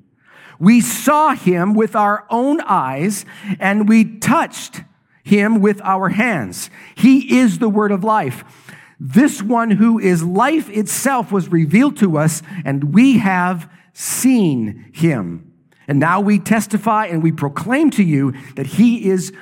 We 0.58 0.80
saw 0.80 1.34
him 1.34 1.74
with 1.74 1.96
our 1.96 2.26
own 2.30 2.60
eyes 2.62 3.24
and 3.58 3.88
we 3.88 4.18
touched 4.18 4.82
him 5.22 5.60
with 5.60 5.80
our 5.82 6.10
hands. 6.10 6.70
He 6.94 7.38
is 7.38 7.58
the 7.58 7.68
word 7.68 7.92
of 7.92 8.04
life. 8.04 8.44
This 8.98 9.42
one 9.42 9.72
who 9.72 9.98
is 9.98 10.22
life 10.22 10.68
itself 10.68 11.32
was 11.32 11.48
revealed 11.48 11.96
to 11.98 12.18
us 12.18 12.42
and 12.64 12.94
we 12.94 13.18
have 13.18 13.70
seen 14.00 14.90
him. 14.94 15.52
And 15.86 15.98
now 15.98 16.20
we 16.20 16.38
testify 16.38 17.06
and 17.06 17.22
we 17.22 17.32
proclaim 17.32 17.90
to 17.90 18.02
you 18.02 18.32
that 18.56 18.66
he 18.66 19.10
is 19.10 19.32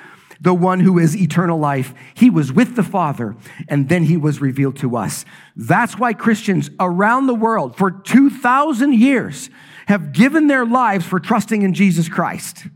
the 0.41 0.55
one 0.55 0.81
who 0.81 0.99
is 0.99 1.17
eternal 1.17 1.59
life. 1.59 1.95
He 2.15 2.29
was 2.29 2.53
with 2.53 2.75
the 2.75 2.83
Father, 2.83 3.37
and 3.69 3.88
then 3.88 4.05
he 4.05 4.17
was 4.17 4.41
revealed 4.41 4.77
to 4.79 4.97
us. 4.97 5.25
That's 5.55 5.99
why 5.99 6.12
Christians 6.12 6.71
around 6.81 7.27
the 7.27 7.35
world 7.35 7.77
for 7.77 7.91
2,000 7.91 8.95
years 8.95 9.49
have 9.87 10.12
given 10.12 10.49
their 10.49 10.67
lives 10.67 11.07
for 11.07 11.21
trusting 11.21 11.62
in 11.62 11.73
Jesus 11.73 12.09
Christ. 12.09 12.67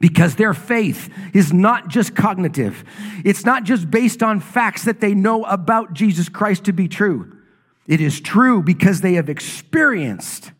Because 0.00 0.36
their 0.36 0.54
faith 0.54 1.10
is 1.34 1.52
not 1.52 1.88
just 1.88 2.14
cognitive. 2.14 2.84
It's 3.24 3.44
not 3.44 3.64
just 3.64 3.90
based 3.90 4.22
on 4.22 4.40
facts 4.40 4.84
that 4.84 5.00
they 5.00 5.14
know 5.14 5.44
about 5.44 5.92
Jesus 5.92 6.28
Christ 6.28 6.64
to 6.64 6.72
be 6.72 6.88
true. 6.88 7.39
It 7.90 8.00
is 8.00 8.20
true 8.20 8.62
because 8.62 9.00
they 9.00 9.14
have 9.14 9.28
experienced 9.28 10.52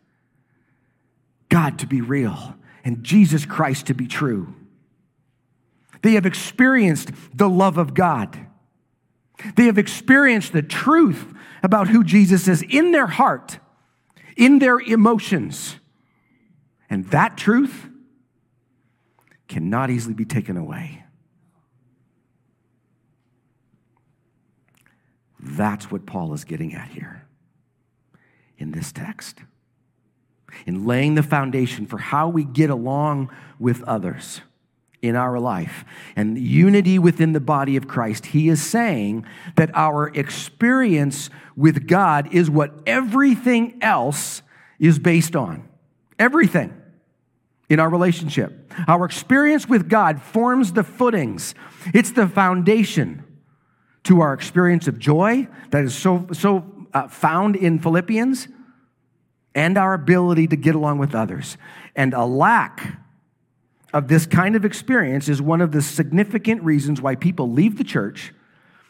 God 1.47 1.79
to 1.79 1.87
be 1.87 2.01
real 2.01 2.55
and 2.83 3.05
Jesus 3.05 3.45
Christ 3.45 3.85
to 3.85 3.93
be 3.93 4.05
true. 4.05 4.53
They 6.01 6.15
have 6.15 6.25
experienced 6.25 7.11
the 7.33 7.47
love 7.47 7.77
of 7.77 7.93
God. 7.93 8.37
They 9.55 9.67
have 9.67 9.77
experienced 9.77 10.51
the 10.51 10.61
truth 10.61 11.33
about 11.63 11.87
who 11.87 12.03
Jesus 12.03 12.49
is 12.49 12.63
in 12.63 12.91
their 12.91 13.07
heart, 13.07 13.59
in 14.35 14.59
their 14.59 14.81
emotions. 14.81 15.77
And 16.89 17.05
that 17.11 17.37
truth 17.37 17.87
cannot 19.47 19.89
easily 19.89 20.15
be 20.15 20.25
taken 20.25 20.57
away. 20.57 21.05
That's 25.39 25.89
what 25.89 26.05
Paul 26.05 26.33
is 26.33 26.43
getting 26.43 26.73
at 26.75 26.89
here 26.89 27.20
in 28.61 28.71
this 28.71 28.91
text. 28.91 29.39
In 30.65 30.85
laying 30.85 31.15
the 31.15 31.23
foundation 31.23 31.85
for 31.85 31.97
how 31.97 32.29
we 32.29 32.43
get 32.43 32.69
along 32.69 33.29
with 33.59 33.83
others 33.83 34.41
in 35.01 35.15
our 35.15 35.39
life 35.39 35.83
and 36.15 36.37
unity 36.37 36.99
within 36.99 37.33
the 37.33 37.39
body 37.39 37.75
of 37.75 37.87
Christ, 37.87 38.27
he 38.27 38.49
is 38.49 38.61
saying 38.61 39.25
that 39.55 39.71
our 39.73 40.09
experience 40.09 41.29
with 41.55 41.87
God 41.87 42.33
is 42.33 42.49
what 42.49 42.71
everything 42.85 43.79
else 43.81 44.41
is 44.79 44.99
based 44.99 45.35
on. 45.35 45.67
Everything 46.19 46.77
in 47.69 47.79
our 47.79 47.89
relationship. 47.89 48.71
Our 48.87 49.05
experience 49.05 49.67
with 49.67 49.89
God 49.89 50.21
forms 50.21 50.73
the 50.73 50.83
footings, 50.83 51.55
it's 51.93 52.11
the 52.11 52.27
foundation 52.27 53.23
to 54.03 54.19
our 54.21 54.33
experience 54.33 54.87
of 54.87 54.99
joy 54.99 55.47
that 55.69 55.83
is 55.83 55.95
so, 55.95 56.27
so 56.33 56.80
uh, 56.93 57.07
found 57.07 57.55
in 57.55 57.79
Philippians 57.79 58.47
and 59.53 59.77
our 59.77 59.93
ability 59.93 60.47
to 60.47 60.55
get 60.55 60.75
along 60.75 60.97
with 60.97 61.13
others. 61.13 61.57
And 61.95 62.13
a 62.13 62.25
lack 62.25 62.97
of 63.93 64.07
this 64.07 64.25
kind 64.25 64.55
of 64.55 64.63
experience 64.63 65.27
is 65.27 65.41
one 65.41 65.61
of 65.61 65.71
the 65.71 65.81
significant 65.81 66.63
reasons 66.63 67.01
why 67.01 67.15
people 67.15 67.51
leave 67.51 67.77
the 67.77 67.83
church 67.83 68.33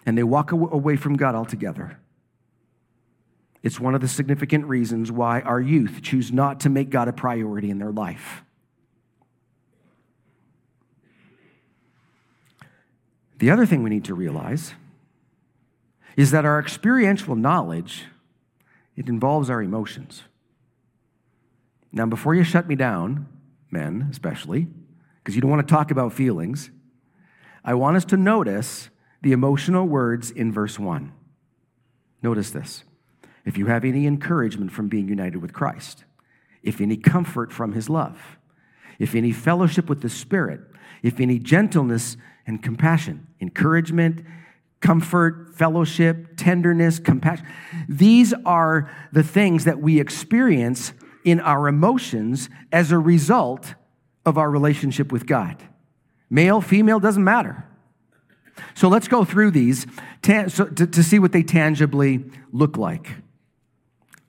and 0.05 0.17
they 0.17 0.23
walk 0.23 0.51
away 0.51 0.95
from 0.95 1.15
God 1.15 1.35
altogether. 1.35 1.97
It's 3.63 3.79
one 3.79 3.93
of 3.93 4.01
the 4.01 4.07
significant 4.07 4.65
reasons 4.65 5.11
why 5.11 5.41
our 5.41 5.59
youth 5.59 6.01
choose 6.01 6.31
not 6.31 6.59
to 6.61 6.69
make 6.69 6.89
God 6.89 7.07
a 7.07 7.13
priority 7.13 7.69
in 7.69 7.77
their 7.77 7.91
life. 7.91 8.43
The 13.37 13.49
other 13.49 13.65
thing 13.65 13.81
we 13.83 13.89
need 13.89 14.05
to 14.05 14.13
realize 14.13 14.73
is 16.17 16.31
that 16.31 16.45
our 16.45 16.59
experiential 16.59 17.35
knowledge 17.35 18.05
it 18.95 19.07
involves 19.07 19.49
our 19.49 19.61
emotions. 19.61 20.23
Now, 21.91 22.05
before 22.05 22.35
you 22.35 22.43
shut 22.43 22.67
me 22.67 22.75
down, 22.75 23.27
men 23.69 24.07
especially, 24.11 24.67
because 25.17 25.35
you 25.35 25.41
don't 25.41 25.51
want 25.51 25.65
to 25.67 25.73
talk 25.73 25.91
about 25.91 26.13
feelings, 26.13 26.71
I 27.63 27.73
want 27.73 27.97
us 27.97 28.05
to 28.05 28.17
notice 28.17 28.89
the 29.21 29.31
emotional 29.31 29.87
words 29.87 30.31
in 30.31 30.51
verse 30.51 30.79
1. 30.79 31.13
Notice 32.23 32.51
this. 32.51 32.83
If 33.45 33.57
you 33.57 33.67
have 33.67 33.83
any 33.83 34.05
encouragement 34.05 34.71
from 34.71 34.87
being 34.87 35.07
united 35.07 35.41
with 35.41 35.53
Christ, 35.53 36.05
if 36.63 36.79
any 36.79 36.97
comfort 36.97 37.51
from 37.51 37.73
his 37.73 37.89
love, 37.89 38.37
if 38.99 39.15
any 39.15 39.31
fellowship 39.31 39.89
with 39.89 40.01
the 40.01 40.09
Spirit, 40.09 40.61
if 41.01 41.19
any 41.19 41.39
gentleness 41.39 42.17
and 42.45 42.61
compassion, 42.61 43.27
encouragement, 43.39 44.23
comfort, 44.81 45.55
fellowship, 45.55 46.35
tenderness, 46.37 46.99
compassion. 46.99 47.45
These 47.87 48.33
are 48.45 48.91
the 49.11 49.23
things 49.23 49.65
that 49.65 49.79
we 49.79 49.99
experience 49.99 50.93
in 51.23 51.39
our 51.39 51.67
emotions 51.67 52.49
as 52.71 52.91
a 52.91 52.97
result 52.97 53.75
of 54.25 54.37
our 54.37 54.49
relationship 54.49 55.11
with 55.11 55.25
God. 55.25 55.63
Male, 56.29 56.61
female, 56.61 56.99
doesn't 56.99 57.23
matter. 57.23 57.65
So 58.73 58.87
let's 58.87 59.07
go 59.07 59.23
through 59.23 59.51
these 59.51 59.85
to, 60.23 61.03
see 61.03 61.19
what 61.19 61.31
they 61.31 61.43
tangibly 61.43 62.25
look 62.51 62.77
like. 62.77 63.09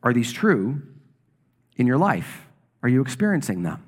Are 0.02 0.12
these 0.12 0.32
true 0.32 0.82
in 1.76 1.86
your 1.86 1.98
life? 1.98 2.46
Are 2.82 2.88
you 2.88 3.00
experiencing 3.00 3.62
them? 3.62 3.86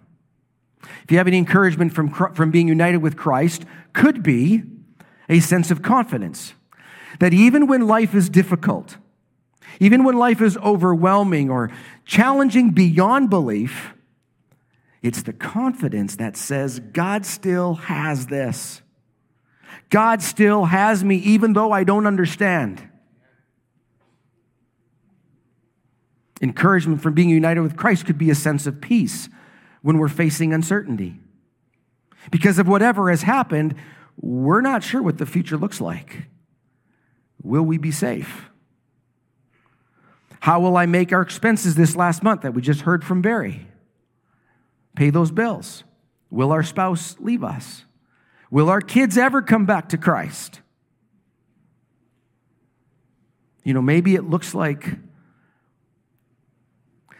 If 1.02 1.10
you 1.10 1.18
have 1.18 1.26
any 1.26 1.38
encouragement 1.38 1.92
from, 1.92 2.10
from 2.10 2.50
being 2.50 2.68
united 2.68 2.98
with 2.98 3.16
Christ, 3.16 3.64
could 3.92 4.22
be 4.22 4.62
a 5.28 5.40
sense 5.40 5.70
of 5.70 5.82
confidence 5.82 6.54
that 7.20 7.32
even 7.32 7.66
when 7.66 7.86
life 7.86 8.14
is 8.14 8.28
difficult, 8.28 8.96
even 9.80 10.04
when 10.04 10.16
life 10.16 10.40
is 10.40 10.56
overwhelming 10.58 11.50
or 11.50 11.70
challenging 12.04 12.70
beyond 12.70 13.30
belief, 13.30 13.94
it's 15.02 15.22
the 15.22 15.32
confidence 15.32 16.16
that 16.16 16.36
says, 16.36 16.80
God 16.80 17.26
still 17.26 17.74
has 17.74 18.26
this. 18.26 18.82
God 19.90 20.22
still 20.22 20.64
has 20.64 21.04
me, 21.04 21.16
even 21.16 21.52
though 21.52 21.72
I 21.72 21.84
don't 21.84 22.06
understand. 22.06 22.88
Encouragement 26.40 27.02
from 27.02 27.14
being 27.14 27.28
united 27.28 27.60
with 27.60 27.76
Christ 27.76 28.06
could 28.06 28.18
be 28.18 28.30
a 28.30 28.34
sense 28.34 28.66
of 28.66 28.80
peace 28.80 29.28
when 29.82 29.98
we're 29.98 30.08
facing 30.08 30.52
uncertainty. 30.52 31.20
Because 32.30 32.58
of 32.58 32.66
whatever 32.66 33.10
has 33.10 33.22
happened, 33.22 33.74
we're 34.16 34.60
not 34.60 34.82
sure 34.82 35.02
what 35.02 35.18
the 35.18 35.26
future 35.26 35.56
looks 35.56 35.80
like. 35.80 36.26
Will 37.42 37.62
we 37.62 37.78
be 37.78 37.90
safe? 37.90 38.50
How 40.40 40.60
will 40.60 40.76
I 40.76 40.86
make 40.86 41.12
our 41.12 41.22
expenses 41.22 41.74
this 41.74 41.96
last 41.96 42.22
month 42.22 42.42
that 42.42 42.52
we 42.52 42.62
just 42.62 42.82
heard 42.82 43.04
from 43.04 43.22
Barry? 43.22 43.66
Pay 44.94 45.10
those 45.10 45.30
bills. 45.30 45.84
Will 46.30 46.52
our 46.52 46.62
spouse 46.62 47.16
leave 47.18 47.42
us? 47.42 47.84
Will 48.50 48.68
our 48.68 48.80
kids 48.80 49.16
ever 49.16 49.42
come 49.42 49.66
back 49.66 49.88
to 49.88 49.98
Christ? 49.98 50.60
You 53.64 53.72
know, 53.72 53.82
maybe 53.82 54.14
it 54.14 54.24
looks 54.24 54.54
like 54.54 54.98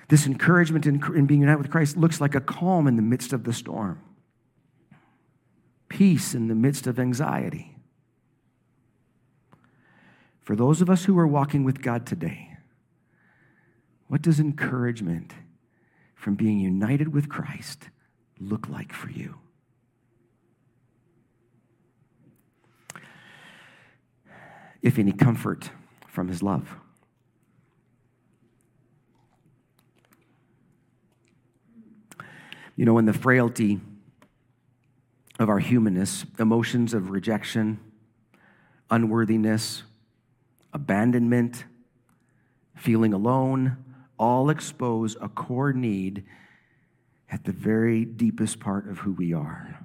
this 0.09 0.27
encouragement 0.27 0.87
in, 0.87 1.03
in, 1.15 1.27
being 1.27 1.41
united 1.41 1.59
with 1.59 1.71
Christ 1.71 1.97
looks 1.97 2.21
like 2.21 2.35
a 2.35 2.41
calm 2.41 2.87
in 2.87 2.97
the 2.97 3.03
midst 3.03 3.33
of 3.33 3.45
the 3.45 3.53
storm, 3.53 4.01
peace 5.89 6.35
in 6.35 6.49
the 6.49 6.55
midst 6.55 6.87
of 6.87 6.99
anxiety. 6.99 7.77
For 10.43 10.55
those 10.55 10.81
of 10.81 10.91
us 10.91 11.05
who 11.05 11.19
are 11.19 11.27
walking 11.27 11.65
with 11.65 11.83
God 11.83 12.07
today, 12.07 12.57
what 14.09 14.21
does 14.21 14.39
encouragement 14.39 15.33
from 16.15 16.35
being 16.35 16.59
united 16.59 17.15
with 17.15 17.29
Christ 17.29 17.89
look 18.39 18.69
like 18.69 18.93
for 18.93 19.11
you? 19.11 19.37
If 24.83 24.99
any 24.99 25.13
comfort 25.13 25.71
from 26.07 26.29
his 26.29 26.43
love. 26.43 26.77
You 32.77 32.85
know, 32.85 32.99
in 32.99 33.07
the 33.07 33.13
frailty 33.13 33.81
of 35.39 35.49
our 35.49 35.59
humanness, 35.59 36.25
emotions 36.39 36.95
of 36.95 37.11
rejection, 37.11 37.81
unworthiness, 38.91 39.83
abandonment, 40.73 41.65
feeling 42.77 43.13
alone, 43.13 43.77
all 44.19 44.51
expose 44.51 45.17
a 45.21 45.29
core 45.29 45.73
need 45.73 46.25
at 47.31 47.45
the 47.45 47.53
very 47.53 48.05
deepest 48.05 48.61
part 48.61 48.89
of 48.89 48.99
who 48.99 49.13
we 49.13 49.33
are. 49.33 49.81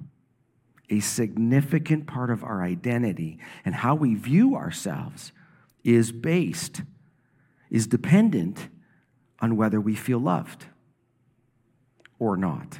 A 0.89 0.99
significant 0.99 2.07
part 2.07 2.29
of 2.29 2.43
our 2.43 2.63
identity 2.63 3.39
and 3.65 3.75
how 3.75 3.95
we 3.95 4.15
view 4.15 4.55
ourselves 4.55 5.31
is 5.83 6.11
based, 6.11 6.81
is 7.69 7.87
dependent 7.87 8.69
on 9.39 9.55
whether 9.55 9.79
we 9.79 9.95
feel 9.95 10.19
loved 10.19 10.65
or 12.17 12.35
not. 12.35 12.79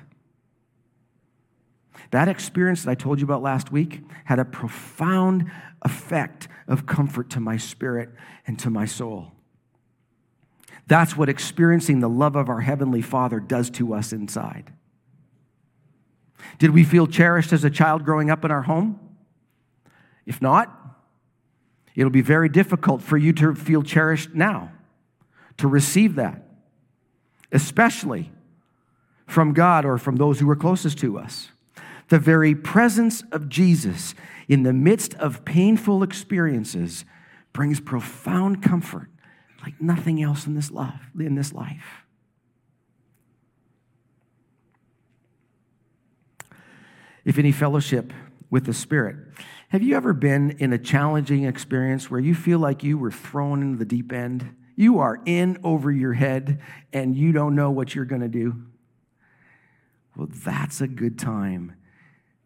That 2.12 2.28
experience 2.28 2.84
that 2.84 2.92
I 2.92 2.96
told 2.96 3.20
you 3.20 3.26
about 3.26 3.42
last 3.42 3.72
week 3.72 4.02
had 4.26 4.40
a 4.40 4.46
profound 4.46 5.50
effect 5.82 6.48
of 6.68 6.86
comfort 6.86 7.30
to 7.32 7.40
my 7.40 7.58
spirit 7.58 8.10
and 8.48 8.58
to 8.60 8.70
my 8.70 8.86
soul. 8.86 9.32
That's 10.88 11.16
what 11.16 11.30
experiencing 11.30 12.00
the 12.00 12.10
love 12.10 12.36
of 12.36 12.50
our 12.50 12.62
Heavenly 12.62 13.02
Father 13.02 13.40
does 13.40 13.70
to 13.72 13.94
us 13.94 14.12
inside. 14.12 14.74
Did 16.58 16.72
we 16.72 16.84
feel 16.84 17.06
cherished 17.06 17.54
as 17.54 17.64
a 17.64 17.70
child 17.70 18.04
growing 18.04 18.32
up 18.32 18.44
in 18.44 18.52
our 18.52 18.64
home? 18.64 19.00
If 20.26 20.42
not, 20.42 20.76
it'll 21.96 22.10
be 22.10 22.22
very 22.22 22.50
difficult 22.50 23.02
for 23.02 23.18
you 23.18 23.34
to 23.34 23.54
feel 23.54 23.84
cherished 23.84 24.34
now, 24.34 24.72
to 25.58 25.68
receive 25.68 26.16
that, 26.16 26.44
especially 27.52 28.32
from 29.28 29.54
God 29.54 29.86
or 29.86 29.98
from 29.98 30.16
those 30.16 30.40
who 30.40 30.50
are 30.50 30.56
closest 30.56 30.98
to 31.00 31.20
us. 31.20 31.50
The 32.10 32.20
very 32.20 32.56
presence 32.56 33.24
of 33.32 33.50
Jesus 33.50 34.16
in 34.48 34.64
the 34.64 34.74
midst 34.74 35.14
of 35.16 35.46
painful 35.46 36.04
experiences 36.04 37.06
brings 37.54 37.80
profound 37.80 38.62
comfort 38.64 39.10
like 39.62 39.80
nothing 39.82 40.22
else 40.22 40.48
in 40.48 40.56
this 40.56 40.72
life, 40.72 41.12
in 41.20 41.36
this 41.36 41.54
life. 41.54 42.06
If 47.26 47.38
any 47.38 47.52
fellowship 47.52 48.12
with 48.50 48.66
the 48.66 48.74
Spirit. 48.74 49.16
Have 49.70 49.84
you 49.84 49.96
ever 49.96 50.14
been 50.14 50.52
in 50.60 50.74
a 50.74 50.78
challenging 50.80 51.46
experience 51.46 52.10
where 52.10 52.20
you 52.20 52.34
feel 52.34 52.58
like 52.58 52.84
you 52.84 52.98
were 52.98 53.12
thrown 53.12 53.62
into 53.62 53.78
the 53.78 53.86
deep 53.86 54.12
end? 54.12 54.56
You 54.76 55.00
are 55.00 55.22
in 55.26 55.60
over 55.64 55.92
your 55.92 56.14
head 56.14 56.60
and 56.92 57.16
you 57.16 57.32
don't 57.32 57.54
know 57.54 57.70
what 57.70 57.94
you're 57.94 58.06
going 58.06 58.22
to 58.22 58.28
do? 58.28 58.56
Well, 60.16 60.30
that's 60.32 60.82
a 60.82 60.88
good 60.88 61.20
time 61.20 61.76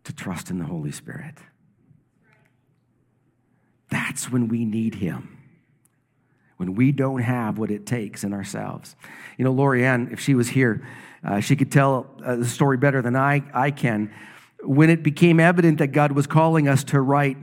to 0.03 0.13
trust 0.13 0.49
in 0.49 0.59
the 0.59 0.65
Holy 0.65 0.91
Spirit. 0.91 1.35
That's 3.89 4.31
when 4.31 4.47
we 4.47 4.65
need 4.65 4.95
Him. 4.95 5.37
When 6.57 6.75
we 6.75 6.91
don't 6.91 7.21
have 7.21 7.57
what 7.57 7.71
it 7.71 7.85
takes 7.85 8.23
in 8.23 8.33
ourselves. 8.33 8.95
You 9.37 9.45
know, 9.45 9.53
Lorianne, 9.53 10.11
if 10.11 10.19
she 10.19 10.35
was 10.35 10.49
here, 10.49 10.85
uh, 11.23 11.39
she 11.39 11.55
could 11.55 11.71
tell 11.71 12.07
uh, 12.23 12.35
the 12.35 12.45
story 12.45 12.77
better 12.77 13.01
than 13.01 13.15
I, 13.15 13.43
I 13.53 13.71
can. 13.71 14.13
When 14.61 14.89
it 14.89 15.03
became 15.03 15.39
evident 15.39 15.79
that 15.79 15.87
God 15.87 16.11
was 16.11 16.27
calling 16.27 16.67
us 16.67 16.83
to 16.85 17.01
write 17.01 17.37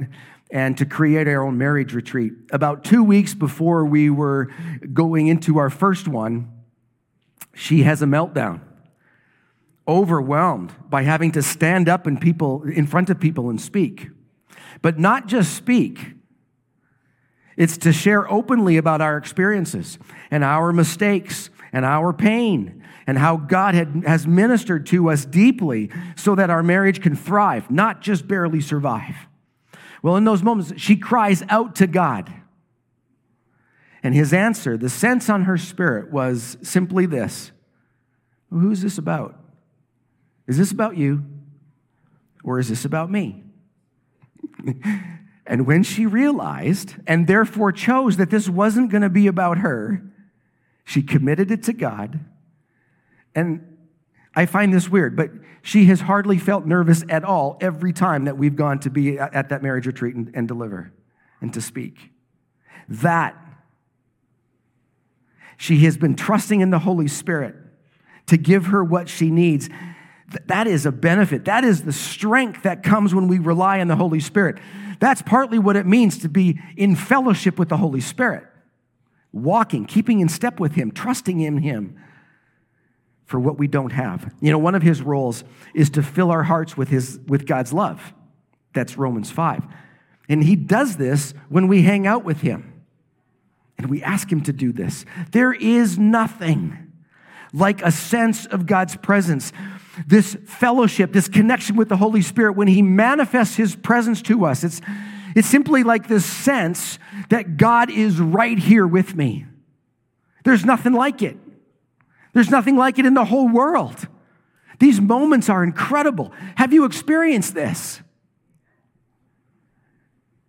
and 0.51 0.77
to 0.79 0.87
create 0.87 1.29
our 1.29 1.43
own 1.45 1.59
marriage 1.59 1.93
retreat, 1.93 2.33
about 2.51 2.85
two 2.85 3.03
weeks 3.03 3.35
before 3.35 3.85
we 3.85 4.11
were 4.11 4.51
going 4.93 5.29
into 5.29 5.59
our 5.59 5.71
first 5.71 6.09
one, 6.09 6.51
she 7.55 7.83
has 7.83 8.03
a 8.03 8.07
meltdown 8.07 8.61
overwhelmed 9.87 10.73
by 10.89 11.03
having 11.03 11.33
to 11.33 11.43
stand 11.43 11.89
up 11.89 12.07
in 12.07 12.19
people 12.19 12.63
in 12.63 12.87
front 12.87 13.11
of 13.11 13.19
people 13.19 13.51
and 13.51 13.61
speak. 13.61 14.09
But 14.83 14.99
not 14.99 15.27
just 15.27 15.55
speak. 15.55 16.15
It's 17.57 17.77
to 17.79 17.93
share 17.93 18.31
openly 18.31 18.77
about 18.77 19.01
our 19.01 19.17
experiences 19.17 19.99
and 20.31 20.45
our 20.45 20.73
mistakes 20.73 21.51
and 21.73 21.85
our 21.85 22.13
pain 22.13 22.83
and 23.07 23.19
how 23.19 23.37
God 23.37 23.75
had, 23.75 24.05
has 24.07 24.27
ministered 24.27 24.87
to 24.87 25.11
us 25.11 25.25
deeply 25.25 25.91
so 26.17 26.35
that 26.35 26.51
our 26.51 26.63
marriage 26.63 27.03
can 27.03 27.17
thrive, 27.17 27.71
not 27.71 28.01
just 28.01 28.29
barely 28.29 28.61
survive. 28.61 29.17
Well, 30.03 30.17
in 30.17 30.25
those 30.25 30.43
moments, 30.43 30.73
she 30.77 30.97
cries 30.97 31.43
out 31.49 31.75
to 31.77 31.87
God. 31.87 32.33
And 34.03 34.15
his 34.15 34.33
answer, 34.33 34.77
the 34.77 34.89
sense 34.89 35.29
on 35.29 35.43
her 35.43 35.59
spirit 35.59 36.11
was 36.11 36.57
simply 36.63 37.07
this 37.07 37.53
Who's 38.51 38.83
this 38.83 38.99
about? 38.99 39.40
Is 40.51 40.59
this 40.59 40.73
about 40.73 40.97
you 40.97 41.25
or 42.43 42.59
is 42.59 42.69
this 42.69 42.85
about 42.85 43.09
me? 43.09 43.45
and 45.47 45.65
when 45.65 45.85
she 45.85 46.07
realized 46.07 46.97
and 47.07 47.29
therefore 47.29 47.71
chose 47.71 48.17
that 48.17 48.31
this 48.31 48.49
wasn't 48.49 48.91
going 48.91 49.03
to 49.03 49.09
be 49.09 49.29
about 49.29 49.59
her, 49.59 50.03
she 50.85 51.03
committed 51.03 51.53
it 51.53 51.63
to 51.63 51.73
God. 51.73 52.19
And 53.33 53.79
I 54.35 54.45
find 54.47 54.75
this 54.75 54.89
weird, 54.89 55.15
but 55.15 55.31
she 55.63 55.85
has 55.85 56.01
hardly 56.01 56.37
felt 56.37 56.67
nervous 56.67 57.05
at 57.09 57.23
all 57.23 57.57
every 57.61 57.93
time 57.93 58.25
that 58.25 58.37
we've 58.37 58.57
gone 58.57 58.81
to 58.81 58.91
be 58.91 59.21
at 59.21 59.51
that 59.51 59.63
marriage 59.63 59.87
retreat 59.87 60.17
and, 60.17 60.33
and 60.35 60.49
deliver 60.49 60.93
and 61.41 61.55
to 61.55 61.61
speak. 61.61 62.11
That 62.89 63.37
she 65.57 65.85
has 65.85 65.97
been 65.97 66.17
trusting 66.17 66.61
in 66.61 66.71
the 66.71 66.81
Holy 66.81 67.07
Spirit 67.07 67.55
to 68.27 68.37
give 68.37 68.67
her 68.67 68.83
what 68.83 69.09
she 69.09 69.31
needs 69.31 69.71
that 70.47 70.67
is 70.67 70.87
a 70.87 70.93
benefit. 70.93 71.47
That 71.47 71.65
is 71.65 71.83
the 71.83 71.93
strength 71.93 72.63
that 72.63 72.83
comes 72.83 73.15
when 73.15 73.29
we 73.29 73.39
rely 73.39 73.81
on 73.81 73.89
the 73.89 73.97
Holy 73.97 74.21
Spirit. 74.21 74.59
That's 75.01 75.23
partly 75.23 75.59
what 75.59 75.77
it 75.77 75.87
means 75.87 76.19
to 76.19 76.29
be 76.29 76.61
in 76.77 76.95
fellowship 76.95 77.59
with 77.59 77.69
the 77.69 77.77
Holy 77.77 78.01
Spirit. 78.01 78.45
Walking, 79.33 79.87
keeping 79.87 80.21
in 80.21 80.29
step 80.29 80.61
with 80.61 80.75
Him, 80.75 80.93
trusting 80.93 81.41
in 81.41 81.59
Him 81.59 81.99
for 83.25 83.41
what 83.41 83.59
we 83.59 83.67
don't 83.67 83.93
have. 83.93 84.35
You 84.41 84.51
know, 84.53 84.59
one 84.59 84.75
of 84.75 84.83
His 84.83 85.03
roles 85.03 85.43
is 85.75 85.91
to 85.91 86.03
fill 86.03 86.31
our 86.31 86.43
hearts 86.43 86.77
with, 86.77 86.89
his, 86.89 87.19
with 87.27 87.47
God's 87.47 87.73
love. 87.73 88.13
That's 88.75 88.97
Romans 88.97 89.31
5. 89.31 89.65
And 90.29 90.45
He 90.45 90.55
does 90.55 90.97
this 90.97 91.35
when 91.49 91.67
we 91.67 91.83
hang 91.83 92.07
out 92.07 92.25
with 92.25 92.41
Him. 92.41 92.85
And 93.79 93.89
we 93.89 94.03
ask 94.03 94.31
Him 94.31 94.43
to 94.43 94.53
do 94.53 94.73
this. 94.73 95.05
There 95.33 95.53
is 95.53 95.99
nothing 95.99 96.93
like 97.53 97.83
a 97.83 97.91
sense 97.91 98.47
of 98.47 98.67
God's 98.67 98.97
presence 98.97 99.53
this 100.07 100.37
fellowship, 100.45 101.13
this 101.13 101.29
connection 101.29 101.77
with 101.77 101.89
the 101.89 101.97
Holy 101.97 102.23
Spirit, 102.23 102.53
when 102.53 102.69
He 102.69 102.83
manifests 102.83 103.57
His 103.57 103.77
presence 103.77 104.23
to 104.23 104.45
us, 104.45 104.65
it's, 104.65 104.81
it's 105.35 105.49
simply 105.49 105.83
like 105.83 106.09
this 106.09 106.25
sense 106.25 106.99
that 107.29 107.57
God 107.57 107.91
is 107.91 108.21
right 108.21 108.59
here 108.59 108.87
with 108.87 109.15
me. 109.15 109.47
There's 110.45 110.65
nothing 110.65 110.93
like 110.93 111.23
it. 111.23 111.37
There's 112.33 112.51
nothing 112.51 112.77
like 112.77 112.99
it 112.99 113.07
in 113.07 113.15
the 113.15 113.25
whole 113.25 113.49
world. 113.49 114.07
These 114.79 115.01
moments 115.01 115.49
are 115.49 115.63
incredible. 115.63 116.33
Have 116.57 116.73
you 116.73 116.85
experienced 116.85 117.55
this? 117.55 118.01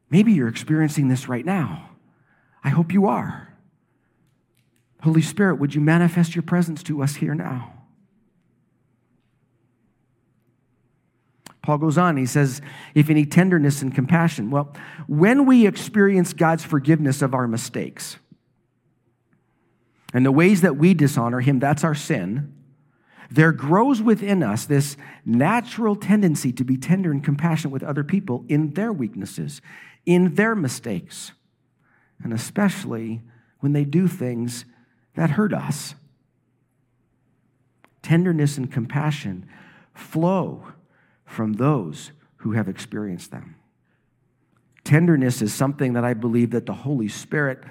Maybe 0.10 0.34
you're 0.34 0.48
experiencing 0.48 1.08
this 1.08 1.28
right 1.28 1.46
now. 1.46 1.90
I 2.64 2.70
hope 2.70 2.94
you 2.94 3.08
are. 3.08 3.54
Holy 5.02 5.22
Spirit, 5.22 5.56
would 5.56 5.74
you 5.74 5.82
manifest 5.82 6.36
your 6.36 6.44
presence 6.44 6.84
to 6.84 7.02
us 7.02 7.16
here 7.16 7.34
now? 7.34 7.81
Paul 11.62 11.78
goes 11.78 11.98
on, 11.98 12.18
he 12.18 12.26
says, 12.26 12.62
if 12.96 13.10
any 13.10 13.26
tenderness 13.26 13.82
and 13.82 13.94
compassion. 13.94 14.50
Well, 14.50 14.74
when 15.08 15.46
we 15.46 15.68
experience 15.68 16.34
God's 16.34 16.64
forgiveness 16.64 17.22
of 17.22 17.34
our 17.36 17.48
mistakes 17.48 18.18
and 20.14 20.26
the 20.26 20.32
ways 20.32 20.62
that 20.62 20.76
we 20.76 20.94
dishonor 20.94 21.40
Him, 21.40 21.60
that's 21.60 21.84
our 21.84 21.94
sin, 21.94 22.54
there 23.30 23.52
grows 23.52 24.02
within 24.02 24.44
us 24.44 24.66
this 24.66 24.98
natural 25.24 25.96
tendency 25.96 26.52
to 26.52 26.66
be 26.66 26.78
tender 26.78 27.12
and 27.12 27.24
compassionate 27.24 27.72
with 27.72 27.84
other 27.84 28.04
people 28.04 28.44
in 28.50 28.74
their 28.74 28.92
weaknesses, 28.92 29.62
in 30.06 30.36
their 30.36 30.56
mistakes, 30.56 31.32
and 32.24 32.34
especially 32.34 33.22
when 33.60 33.72
they 33.72 33.86
do 33.86 34.08
things 34.08 34.66
that 35.16 35.32
hurt 35.32 35.54
us. 35.54 35.96
Tenderness 38.02 38.58
and 38.58 38.70
compassion 38.72 39.46
flow 39.94 40.74
from 41.32 41.54
those 41.54 42.12
who 42.38 42.52
have 42.52 42.68
experienced 42.68 43.32
them. 43.32 43.56
Tenderness 44.84 45.42
is 45.42 45.54
something 45.54 45.94
that 45.94 46.04
I 46.04 46.14
believe 46.14 46.52
that 46.52 46.66
the 46.66 46.74
Holy 46.74 47.08
Spirit 47.08 47.64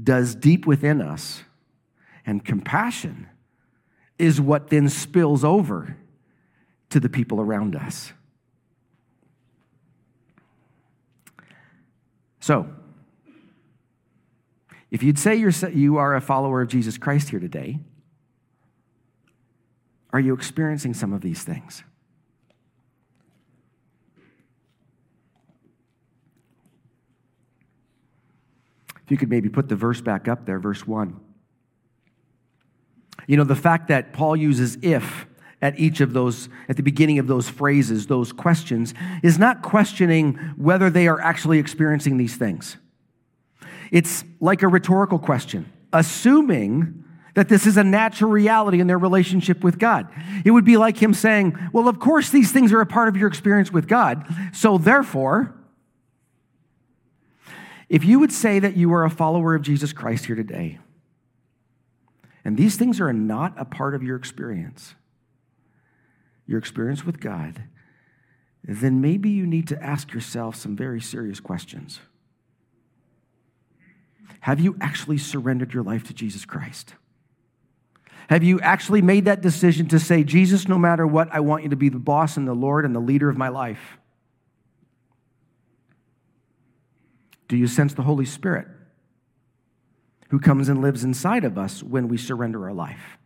does 0.00 0.34
deep 0.34 0.66
within 0.66 1.00
us. 1.00 1.42
And 2.24 2.44
compassion 2.44 3.28
is 4.18 4.40
what 4.40 4.68
then 4.68 4.88
spills 4.88 5.44
over 5.44 5.96
to 6.90 7.00
the 7.00 7.08
people 7.08 7.40
around 7.40 7.76
us. 7.76 8.12
So, 12.40 12.68
if 14.90 15.02
you'd 15.02 15.18
say 15.18 15.34
you're, 15.34 15.52
you 15.72 15.96
are 15.96 16.14
a 16.14 16.20
follower 16.20 16.62
of 16.62 16.68
Jesus 16.68 16.98
Christ 16.98 17.30
here 17.30 17.40
today, 17.40 17.80
are 20.12 20.20
you 20.20 20.34
experiencing 20.34 20.94
some 20.94 21.12
of 21.12 21.20
these 21.20 21.42
things? 21.42 21.82
If 29.04 29.10
you 29.10 29.16
could 29.16 29.28
maybe 29.28 29.48
put 29.48 29.68
the 29.68 29.76
verse 29.76 30.00
back 30.00 30.28
up 30.28 30.46
there, 30.46 30.58
verse 30.58 30.86
1. 30.86 31.20
You 33.26 33.36
know, 33.36 33.44
the 33.44 33.56
fact 33.56 33.88
that 33.88 34.12
Paul 34.12 34.36
uses 34.36 34.78
if 34.82 35.26
at 35.62 35.78
each 35.78 36.00
of 36.00 36.12
those, 36.12 36.48
at 36.68 36.76
the 36.76 36.82
beginning 36.82 37.18
of 37.18 37.26
those 37.26 37.48
phrases, 37.48 38.06
those 38.06 38.32
questions, 38.32 38.92
is 39.22 39.38
not 39.38 39.62
questioning 39.62 40.34
whether 40.56 40.90
they 40.90 41.08
are 41.08 41.20
actually 41.20 41.58
experiencing 41.58 42.16
these 42.16 42.36
things. 42.36 42.76
It's 43.90 44.24
like 44.40 44.62
a 44.62 44.68
rhetorical 44.68 45.18
question, 45.18 45.70
assuming 45.92 47.04
that 47.34 47.48
this 47.48 47.66
is 47.66 47.76
a 47.76 47.84
natural 47.84 48.30
reality 48.30 48.80
in 48.80 48.86
their 48.86 48.98
relationship 48.98 49.64
with 49.64 49.78
God. 49.78 50.08
It 50.44 50.50
would 50.50 50.64
be 50.64 50.76
like 50.76 51.02
him 51.02 51.14
saying, 51.14 51.58
Well, 51.72 51.88
of 51.88 51.98
course, 51.98 52.30
these 52.30 52.52
things 52.52 52.72
are 52.72 52.80
a 52.80 52.86
part 52.86 53.08
of 53.08 53.16
your 53.16 53.28
experience 53.28 53.72
with 53.72 53.88
God, 53.88 54.26
so 54.52 54.78
therefore, 54.78 55.54
if 57.88 58.04
you 58.04 58.18
would 58.18 58.32
say 58.32 58.58
that 58.58 58.76
you 58.76 58.92
are 58.92 59.04
a 59.04 59.10
follower 59.10 59.54
of 59.54 59.62
Jesus 59.62 59.92
Christ 59.92 60.26
here 60.26 60.36
today, 60.36 60.78
and 62.44 62.56
these 62.56 62.76
things 62.76 63.00
are 63.00 63.12
not 63.12 63.54
a 63.56 63.64
part 63.64 63.94
of 63.94 64.02
your 64.02 64.16
experience, 64.16 64.94
your 66.46 66.58
experience 66.58 67.04
with 67.04 67.20
God, 67.20 67.64
then 68.62 69.00
maybe 69.00 69.30
you 69.30 69.46
need 69.46 69.68
to 69.68 69.82
ask 69.82 70.12
yourself 70.12 70.56
some 70.56 70.76
very 70.76 71.00
serious 71.00 71.40
questions. 71.40 72.00
Have 74.40 74.60
you 74.60 74.76
actually 74.80 75.18
surrendered 75.18 75.72
your 75.72 75.82
life 75.82 76.04
to 76.04 76.14
Jesus 76.14 76.44
Christ? 76.44 76.94
Have 78.28 78.42
you 78.42 78.60
actually 78.60 79.02
made 79.02 79.26
that 79.26 79.42
decision 79.42 79.86
to 79.88 79.98
say, 79.98 80.24
Jesus, 80.24 80.66
no 80.66 80.78
matter 80.78 81.06
what, 81.06 81.28
I 81.32 81.40
want 81.40 81.62
you 81.62 81.70
to 81.70 81.76
be 81.76 81.90
the 81.90 81.98
boss 81.98 82.36
and 82.36 82.48
the 82.48 82.54
Lord 82.54 82.84
and 82.84 82.94
the 82.94 83.00
leader 83.00 83.28
of 83.28 83.36
my 83.36 83.48
life? 83.48 83.98
Do 87.48 87.56
you 87.56 87.66
sense 87.66 87.94
the 87.94 88.02
Holy 88.02 88.24
Spirit 88.24 88.66
who 90.30 90.38
comes 90.40 90.68
and 90.68 90.80
lives 90.80 91.04
inside 91.04 91.44
of 91.44 91.58
us 91.58 91.82
when 91.82 92.08
we 92.08 92.16
surrender 92.16 92.64
our 92.64 92.72
life? 92.72 93.18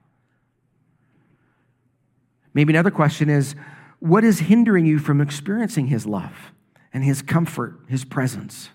Maybe 2.55 2.73
another 2.73 2.91
question 2.91 3.31
is 3.31 3.55
what 4.01 4.25
is 4.25 4.41
hindering 4.41 4.87
you 4.87 4.99
from 4.99 5.21
experiencing 5.21 5.89
His 5.89 6.07
love 6.07 6.53
and 6.93 7.05
His 7.05 7.23
comfort, 7.23 7.79
His 7.89 8.05
presence? 8.05 8.71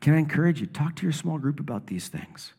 Can 0.00 0.14
I 0.14 0.18
encourage 0.18 0.60
you? 0.60 0.66
Talk 0.66 0.96
to 0.96 1.02
your 1.02 1.12
small 1.12 1.38
group 1.38 1.58
about 1.58 1.86
these 1.86 2.08
things. 2.08 2.52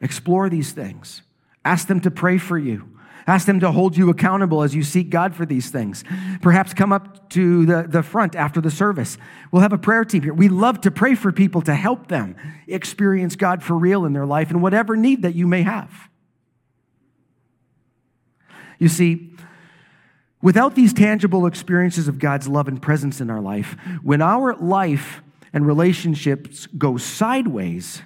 Explore 0.00 0.48
these 0.48 0.72
things. 0.72 1.22
Ask 1.64 1.88
them 1.88 2.00
to 2.00 2.10
pray 2.10 2.38
for 2.38 2.58
you. 2.58 2.88
Ask 3.26 3.46
them 3.46 3.60
to 3.60 3.70
hold 3.70 3.96
you 3.96 4.10
accountable 4.10 4.62
as 4.62 4.74
you 4.74 4.82
seek 4.82 5.10
God 5.10 5.34
for 5.34 5.46
these 5.46 5.70
things. 5.70 6.04
Perhaps 6.40 6.74
come 6.74 6.92
up 6.92 7.28
to 7.30 7.64
the, 7.66 7.86
the 7.88 8.02
front 8.02 8.34
after 8.34 8.60
the 8.60 8.70
service. 8.70 9.16
We'll 9.50 9.62
have 9.62 9.72
a 9.72 9.78
prayer 9.78 10.04
team 10.04 10.22
here. 10.22 10.34
We 10.34 10.48
love 10.48 10.80
to 10.82 10.90
pray 10.90 11.14
for 11.14 11.32
people 11.32 11.62
to 11.62 11.74
help 11.74 12.08
them 12.08 12.36
experience 12.66 13.36
God 13.36 13.62
for 13.62 13.76
real 13.76 14.04
in 14.04 14.12
their 14.12 14.26
life 14.26 14.50
and 14.50 14.62
whatever 14.62 14.96
need 14.96 15.22
that 15.22 15.34
you 15.34 15.46
may 15.46 15.62
have. 15.62 15.92
You 18.78 18.88
see, 18.88 19.34
without 20.42 20.74
these 20.74 20.92
tangible 20.92 21.46
experiences 21.46 22.08
of 22.08 22.18
God's 22.18 22.48
love 22.48 22.66
and 22.66 22.82
presence 22.82 23.20
in 23.20 23.30
our 23.30 23.40
life, 23.40 23.76
when 24.02 24.20
our 24.20 24.56
life 24.56 25.22
and 25.52 25.64
relationships 25.64 26.66
go 26.66 26.96
sideways, 26.96 28.02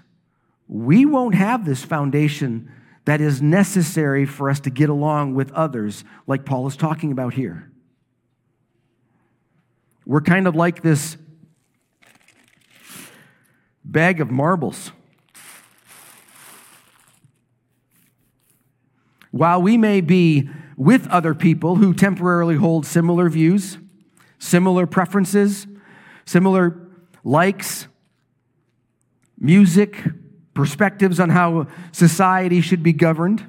we 0.68 1.06
won't 1.06 1.34
have 1.34 1.64
this 1.64 1.84
foundation 1.84 2.70
that 3.06 3.20
is 3.20 3.40
necessary 3.40 4.26
for 4.26 4.50
us 4.50 4.60
to 4.60 4.70
get 4.70 4.90
along 4.90 5.34
with 5.34 5.50
others, 5.52 6.04
like 6.26 6.44
Paul 6.44 6.66
is 6.66 6.76
talking 6.76 7.12
about 7.12 7.34
here. 7.34 7.70
We're 10.04 10.20
kind 10.20 10.46
of 10.46 10.54
like 10.54 10.82
this 10.82 11.16
bag 13.84 14.20
of 14.20 14.30
marbles. 14.30 14.90
While 19.30 19.62
we 19.62 19.76
may 19.76 20.00
be 20.00 20.50
with 20.76 21.06
other 21.08 21.34
people 21.34 21.76
who 21.76 21.94
temporarily 21.94 22.56
hold 22.56 22.86
similar 22.86 23.28
views, 23.28 23.78
similar 24.38 24.86
preferences, 24.86 25.66
similar 26.24 26.88
likes, 27.22 27.86
music, 29.38 30.02
perspectives 30.56 31.20
on 31.20 31.30
how 31.30 31.68
society 31.92 32.60
should 32.60 32.82
be 32.82 32.92
governed. 32.92 33.46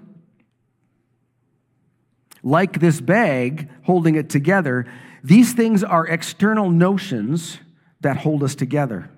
Like 2.44 2.80
this 2.80 3.02
bag 3.02 3.68
holding 3.84 4.14
it 4.14 4.30
together, 4.30 4.86
these 5.24 5.54
things 5.54 5.84
are 5.84 6.06
external 6.06 6.70
notions 6.70 7.58
that 8.02 8.18
hold 8.18 8.44
us 8.44 8.54
together. 8.54 9.10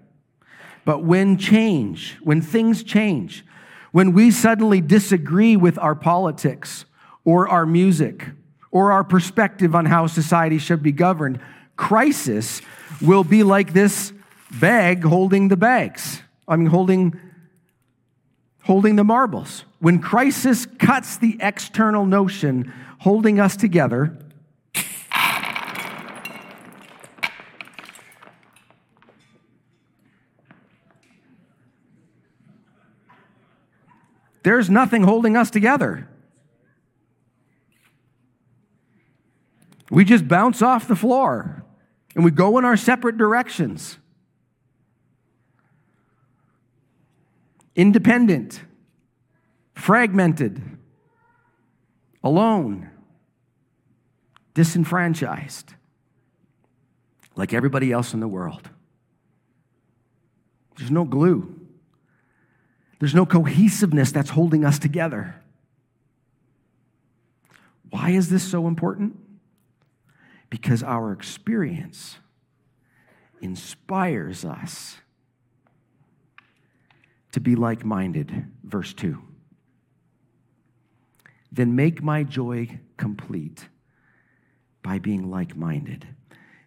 But 0.85 1.03
when 1.03 1.37
change, 1.37 2.17
when 2.21 2.41
things 2.41 2.83
change, 2.83 3.45
when 3.91 4.13
we 4.13 4.31
suddenly 4.31 4.81
disagree 4.81 5.57
with 5.57 5.77
our 5.77 5.95
politics 5.95 6.85
or 7.25 7.49
our 7.49 7.65
music 7.65 8.25
or 8.71 8.91
our 8.91 9.03
perspective 9.03 9.75
on 9.75 9.85
how 9.85 10.07
society 10.07 10.57
should 10.57 10.81
be 10.81 10.91
governed, 10.91 11.39
crisis 11.75 12.61
will 13.01 13.23
be 13.23 13.43
like 13.43 13.73
this 13.73 14.13
bag 14.59 15.03
holding 15.03 15.47
the 15.49 15.57
bags. 15.57 16.21
I 16.47 16.55
mean, 16.55 16.67
holding 16.67 17.19
holding 18.69 18.95
the 18.97 19.03
marbles. 19.03 19.65
When 19.79 19.97
crisis 19.97 20.67
cuts 20.67 21.17
the 21.17 21.39
external 21.39 22.05
notion 22.05 22.71
holding 22.99 23.39
us 23.39 23.57
together, 23.57 24.15
there's 34.43 34.69
nothing 34.69 35.01
holding 35.01 35.35
us 35.35 35.49
together. 35.49 36.07
We 39.89 40.05
just 40.05 40.27
bounce 40.27 40.61
off 40.61 40.87
the 40.87 40.95
floor 40.95 41.65
and 42.13 42.23
we 42.23 42.29
go 42.29 42.59
in 42.59 42.65
our 42.65 42.77
separate 42.77 43.17
directions. 43.17 43.97
Independent, 47.79 48.61
fragmented, 49.73 50.61
alone, 52.21 52.89
disenfranchised, 54.53 55.75
like 57.37 57.53
everybody 57.53 57.93
else 57.93 58.13
in 58.13 58.19
the 58.19 58.27
world. 58.27 58.69
There's 60.77 60.91
no 60.91 61.05
glue. 61.05 61.57
There's 62.99 63.15
no 63.15 63.25
cohesiveness 63.25 64.11
that's 64.11 64.31
holding 64.31 64.65
us 64.65 64.77
together. 64.77 65.35
Why 67.91 68.09
is 68.09 68.29
this 68.29 68.43
so 68.43 68.67
important? 68.67 69.17
Because 70.49 70.83
our 70.83 71.13
experience 71.13 72.17
inspires 73.39 74.43
us 74.43 74.97
to 77.31 77.39
be 77.39 77.55
like 77.55 77.85
minded. 77.85 78.47
Verse 78.63 78.93
2. 78.93 79.21
Then 81.51 81.75
make 81.75 82.03
my 82.03 82.23
joy 82.23 82.79
complete 82.97 83.67
by 84.83 84.99
being 84.99 85.29
like 85.29 85.55
minded. 85.55 86.07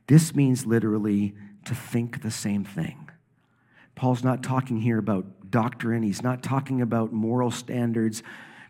This 0.07 0.35
means 0.35 0.67
literally 0.67 1.35
to 1.65 1.75
think 1.75 2.23
the 2.23 2.31
same 2.31 2.65
thing. 2.65 3.09
Paul's 3.95 4.25
not 4.25 4.43
talking 4.43 4.81
here 4.81 4.99
about 4.99 5.51
doctrine, 5.51 6.03
he's 6.03 6.23
not 6.23 6.43
talking 6.43 6.81
about 6.81 7.13
moral 7.13 7.51
standards, 7.51 8.23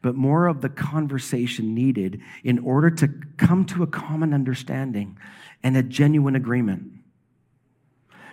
but 0.03 0.17
more 0.17 0.49
of 0.49 0.61
the 0.61 0.69
conversation 0.69 1.75
needed 1.75 2.21
in 2.43 2.59
order 2.59 2.91
to 2.91 3.09
come 3.37 3.65
to 3.67 3.83
a 3.83 3.87
common 3.87 4.35
understanding 4.35 5.17
and 5.63 5.77
a 5.77 5.83
genuine 5.83 6.35
agreement. 6.35 7.02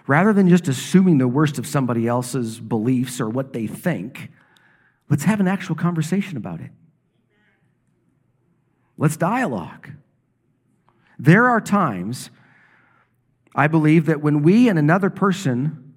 Rather 0.10 0.34
than 0.34 0.50
just 0.50 0.68
assuming 0.68 1.20
the 1.20 1.28
worst 1.28 1.60
of 1.60 1.68
somebody 1.68 2.08
else's 2.08 2.60
beliefs 2.60 3.22
or 3.22 3.30
what 3.30 3.54
they 3.54 3.68
think, 3.68 4.32
let's 5.08 5.26
have 5.26 5.40
an 5.40 5.48
actual 5.48 5.76
conversation 5.76 6.36
about 6.36 6.60
it. 6.60 6.72
Let's 8.98 9.18
dialogue. 9.18 9.92
There 11.20 11.46
are 11.46 11.62
times, 11.62 12.32
I 13.54 13.68
believe, 13.68 14.08
that 14.08 14.20
when 14.20 14.42
we 14.42 14.68
and 14.68 14.80
another 14.80 15.12
person 15.12 15.94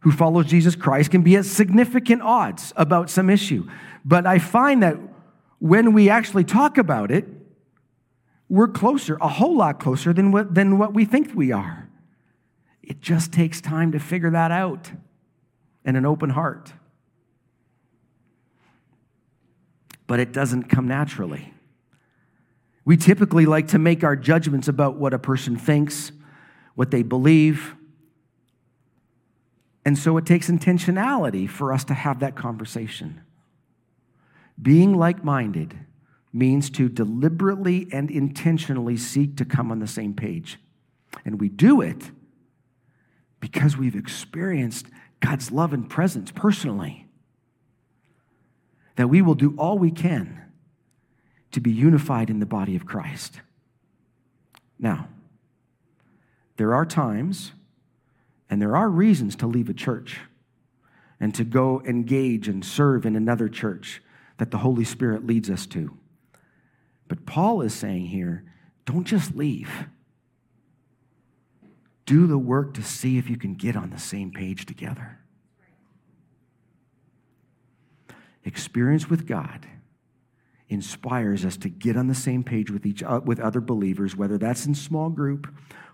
who 0.00 0.10
follows 0.10 0.46
Jesus 0.46 0.74
Christ 0.74 1.12
can 1.12 1.22
be 1.22 1.36
at 1.36 1.44
significant 1.44 2.22
odds 2.22 2.72
about 2.74 3.10
some 3.10 3.30
issue. 3.30 3.70
But 4.04 4.26
I 4.26 4.40
find 4.40 4.82
that 4.82 4.98
when 5.60 5.92
we 5.92 6.10
actually 6.10 6.42
talk 6.42 6.78
about 6.78 7.12
it, 7.12 7.28
we're 8.48 8.66
closer, 8.66 9.16
a 9.20 9.28
whole 9.28 9.56
lot 9.56 9.78
closer 9.78 10.12
than 10.12 10.32
what, 10.32 10.52
than 10.52 10.78
what 10.78 10.94
we 10.94 11.04
think 11.04 11.30
we 11.32 11.52
are. 11.52 11.85
It 12.86 13.00
just 13.00 13.32
takes 13.32 13.60
time 13.60 13.92
to 13.92 13.98
figure 13.98 14.30
that 14.30 14.52
out 14.52 14.92
and 15.84 15.96
an 15.96 16.06
open 16.06 16.30
heart. 16.30 16.72
But 20.06 20.20
it 20.20 20.32
doesn't 20.32 20.64
come 20.64 20.86
naturally. 20.86 21.52
We 22.84 22.96
typically 22.96 23.44
like 23.44 23.68
to 23.68 23.78
make 23.80 24.04
our 24.04 24.14
judgments 24.14 24.68
about 24.68 24.96
what 24.96 25.12
a 25.12 25.18
person 25.18 25.56
thinks, 25.56 26.12
what 26.76 26.92
they 26.92 27.02
believe. 27.02 27.74
And 29.84 29.98
so 29.98 30.16
it 30.16 30.24
takes 30.24 30.48
intentionality 30.48 31.50
for 31.50 31.72
us 31.72 31.82
to 31.84 31.94
have 31.94 32.20
that 32.20 32.36
conversation. 32.36 33.20
Being 34.62 34.96
like 34.96 35.24
minded 35.24 35.76
means 36.32 36.70
to 36.70 36.88
deliberately 36.88 37.88
and 37.92 38.12
intentionally 38.12 38.96
seek 38.96 39.36
to 39.38 39.44
come 39.44 39.72
on 39.72 39.80
the 39.80 39.88
same 39.88 40.14
page. 40.14 40.58
And 41.24 41.40
we 41.40 41.48
do 41.48 41.80
it 41.80 42.12
because 43.40 43.76
we've 43.76 43.96
experienced 43.96 44.86
God's 45.20 45.50
love 45.50 45.72
and 45.72 45.88
presence 45.88 46.30
personally. 46.30 47.06
That 48.96 49.08
we 49.08 49.22
will 49.22 49.34
do 49.34 49.54
all 49.58 49.78
we 49.78 49.90
can 49.90 50.42
to 51.52 51.60
be 51.60 51.70
unified 51.70 52.30
in 52.30 52.40
the 52.40 52.46
body 52.46 52.76
of 52.76 52.86
Christ. 52.86 53.40
Now, 54.78 55.08
there 56.56 56.74
are 56.74 56.86
times 56.86 57.52
and 58.48 58.60
there 58.60 58.76
are 58.76 58.88
reasons 58.88 59.36
to 59.36 59.46
leave 59.46 59.68
a 59.68 59.74
church 59.74 60.20
and 61.18 61.34
to 61.34 61.44
go 61.44 61.82
engage 61.86 62.48
and 62.48 62.64
serve 62.64 63.06
in 63.06 63.16
another 63.16 63.48
church 63.48 64.02
that 64.38 64.50
the 64.50 64.58
Holy 64.58 64.84
Spirit 64.84 65.26
leads 65.26 65.50
us 65.50 65.66
to. 65.66 65.96
But 67.08 67.26
Paul 67.26 67.62
is 67.62 67.74
saying 67.74 68.06
here 68.06 68.44
don't 68.84 69.04
just 69.04 69.34
leave. 69.34 69.86
Do 72.06 72.26
the 72.26 72.38
work 72.38 72.74
to 72.74 72.82
see 72.82 73.18
if 73.18 73.28
you 73.28 73.36
can 73.36 73.54
get 73.54 73.76
on 73.76 73.90
the 73.90 73.98
same 73.98 74.32
page 74.32 74.64
together. 74.64 75.18
Experience 78.44 79.10
with 79.10 79.26
God 79.26 79.66
inspires 80.68 81.44
us 81.44 81.56
to 81.58 81.68
get 81.68 81.96
on 81.96 82.06
the 82.06 82.14
same 82.14 82.42
page 82.42 82.70
with 82.70 82.86
each 82.86 83.02
uh, 83.02 83.20
with 83.24 83.38
other 83.38 83.60
believers 83.60 84.16
whether 84.16 84.36
that's 84.36 84.66
in 84.66 84.74
small 84.74 85.08
group 85.10 85.46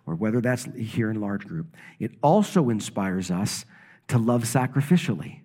or 0.07 0.15
whether 0.15 0.41
that's 0.41 0.67
here 0.77 1.11
in 1.11 1.21
large 1.21 1.47
group. 1.47 1.75
It 1.99 2.13
also 2.23 2.71
inspires 2.71 3.31
us 3.31 3.65
to 4.09 4.19
love 4.19 4.45
sacrificially. 4.45 5.41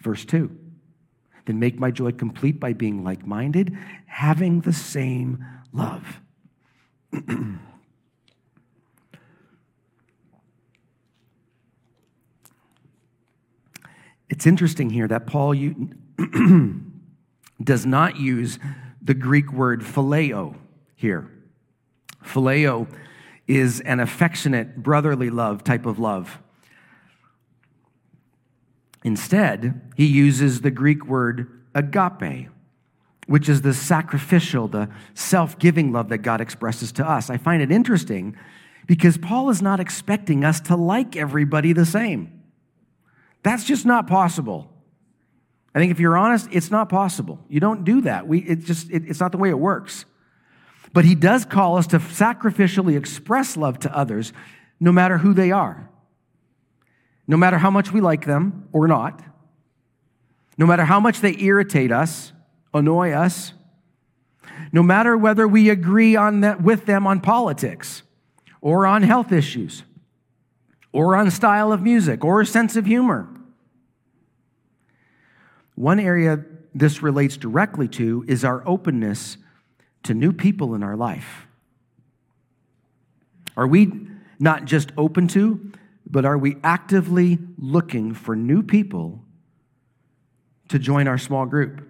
Verse 0.00 0.24
2 0.24 0.58
then 1.44 1.58
make 1.58 1.78
my 1.78 1.90
joy 1.90 2.12
complete 2.12 2.60
by 2.60 2.72
being 2.72 3.02
like-minded 3.04 3.76
having 4.06 4.60
the 4.60 4.72
same 4.72 5.44
love 5.72 6.20
It's 14.32 14.46
interesting 14.46 14.88
here 14.88 15.06
that 15.08 15.26
Paul 15.26 15.54
does 17.62 17.84
not 17.84 18.18
use 18.18 18.58
the 19.02 19.12
Greek 19.12 19.52
word 19.52 19.82
phileo 19.82 20.56
here. 20.94 21.30
Phileo 22.24 22.88
is 23.46 23.80
an 23.80 24.00
affectionate, 24.00 24.82
brotherly 24.82 25.28
love 25.28 25.62
type 25.64 25.84
of 25.84 25.98
love. 25.98 26.38
Instead, 29.04 29.92
he 29.96 30.06
uses 30.06 30.62
the 30.62 30.70
Greek 30.70 31.04
word 31.04 31.64
agape, 31.74 32.48
which 33.26 33.50
is 33.50 33.60
the 33.60 33.74
sacrificial, 33.74 34.66
the 34.66 34.88
self 35.12 35.58
giving 35.58 35.92
love 35.92 36.08
that 36.08 36.18
God 36.18 36.40
expresses 36.40 36.90
to 36.92 37.06
us. 37.06 37.28
I 37.28 37.36
find 37.36 37.60
it 37.60 37.70
interesting 37.70 38.34
because 38.86 39.18
Paul 39.18 39.50
is 39.50 39.60
not 39.60 39.78
expecting 39.78 40.42
us 40.42 40.58
to 40.62 40.74
like 40.74 41.16
everybody 41.16 41.74
the 41.74 41.84
same. 41.84 42.41
That's 43.42 43.64
just 43.64 43.84
not 43.84 44.06
possible. 44.06 44.70
I 45.74 45.78
think 45.78 45.90
if 45.90 45.98
you're 45.98 46.16
honest, 46.16 46.48
it's 46.52 46.70
not 46.70 46.88
possible. 46.88 47.38
You 47.48 47.60
don't 47.60 47.84
do 47.84 48.02
that. 48.02 48.26
We, 48.28 48.40
it 48.40 48.60
just, 48.60 48.90
it, 48.90 49.04
it's 49.06 49.20
not 49.20 49.32
the 49.32 49.38
way 49.38 49.48
it 49.48 49.58
works. 49.58 50.04
But 50.92 51.04
he 51.04 51.14
does 51.14 51.44
call 51.44 51.78
us 51.78 51.86
to 51.88 51.98
sacrificially 51.98 52.96
express 52.96 53.56
love 53.56 53.78
to 53.80 53.96
others, 53.96 54.32
no 54.78 54.92
matter 54.92 55.18
who 55.18 55.32
they 55.32 55.50
are. 55.50 55.88
No 57.26 57.36
matter 57.36 57.56
how 57.56 57.70
much 57.70 57.92
we 57.92 58.00
like 58.00 58.26
them 58.26 58.68
or 58.72 58.86
not. 58.86 59.22
No 60.58 60.66
matter 60.66 60.84
how 60.84 61.00
much 61.00 61.20
they 61.20 61.34
irritate 61.38 61.90
us, 61.90 62.32
annoy 62.74 63.12
us. 63.12 63.54
No 64.72 64.82
matter 64.82 65.16
whether 65.16 65.48
we 65.48 65.70
agree 65.70 66.14
on 66.14 66.40
that, 66.40 66.62
with 66.62 66.84
them 66.84 67.06
on 67.06 67.20
politics 67.20 68.02
or 68.60 68.86
on 68.86 69.02
health 69.02 69.32
issues 69.32 69.84
or 70.92 71.16
on 71.16 71.30
style 71.30 71.72
of 71.72 71.82
music 71.82 72.24
or 72.24 72.40
a 72.40 72.46
sense 72.46 72.76
of 72.76 72.86
humor. 72.86 73.28
One 75.74 75.98
area 75.98 76.44
this 76.74 77.02
relates 77.02 77.36
directly 77.36 77.88
to 77.88 78.24
is 78.28 78.44
our 78.44 78.66
openness 78.66 79.36
to 80.04 80.14
new 80.14 80.32
people 80.32 80.74
in 80.74 80.82
our 80.82 80.96
life. 80.96 81.46
Are 83.56 83.66
we 83.66 84.08
not 84.38 84.64
just 84.64 84.90
open 84.96 85.28
to, 85.28 85.72
but 86.06 86.24
are 86.24 86.38
we 86.38 86.56
actively 86.64 87.38
looking 87.58 88.14
for 88.14 88.34
new 88.34 88.62
people 88.62 89.22
to 90.68 90.78
join 90.78 91.06
our 91.06 91.18
small 91.18 91.46
group? 91.46 91.86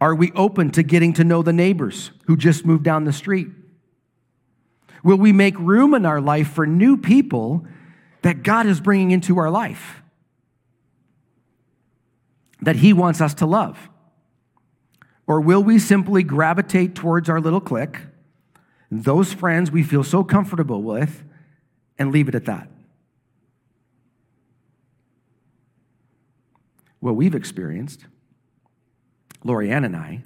Are 0.00 0.14
we 0.14 0.32
open 0.32 0.70
to 0.72 0.82
getting 0.82 1.12
to 1.14 1.24
know 1.24 1.42
the 1.42 1.52
neighbors 1.52 2.10
who 2.26 2.36
just 2.36 2.64
moved 2.64 2.84
down 2.84 3.04
the 3.04 3.12
street? 3.12 3.48
Will 5.02 5.16
we 5.16 5.32
make 5.32 5.58
room 5.58 5.94
in 5.94 6.04
our 6.04 6.20
life 6.20 6.50
for 6.50 6.66
new 6.66 6.96
people 6.96 7.66
that 8.22 8.42
God 8.42 8.66
is 8.66 8.80
bringing 8.80 9.10
into 9.10 9.38
our 9.38 9.50
life? 9.50 10.00
that 12.62 12.76
He 12.76 12.92
wants 12.92 13.20
us 13.20 13.34
to 13.34 13.46
love? 13.46 13.88
Or 15.26 15.40
will 15.40 15.62
we 15.62 15.78
simply 15.78 16.22
gravitate 16.22 16.94
towards 16.94 17.28
our 17.28 17.40
little 17.40 17.60
clique, 17.60 17.98
those 18.90 19.32
friends 19.32 19.70
we 19.70 19.82
feel 19.82 20.04
so 20.04 20.24
comfortable 20.24 20.82
with, 20.82 21.22
and 21.98 22.10
leave 22.10 22.28
it 22.28 22.34
at 22.34 22.46
that? 22.46 22.68
What 26.98 27.16
we've 27.16 27.34
experienced, 27.34 28.06
Lorianne 29.44 29.86
and 29.86 29.96
I, 29.96 30.24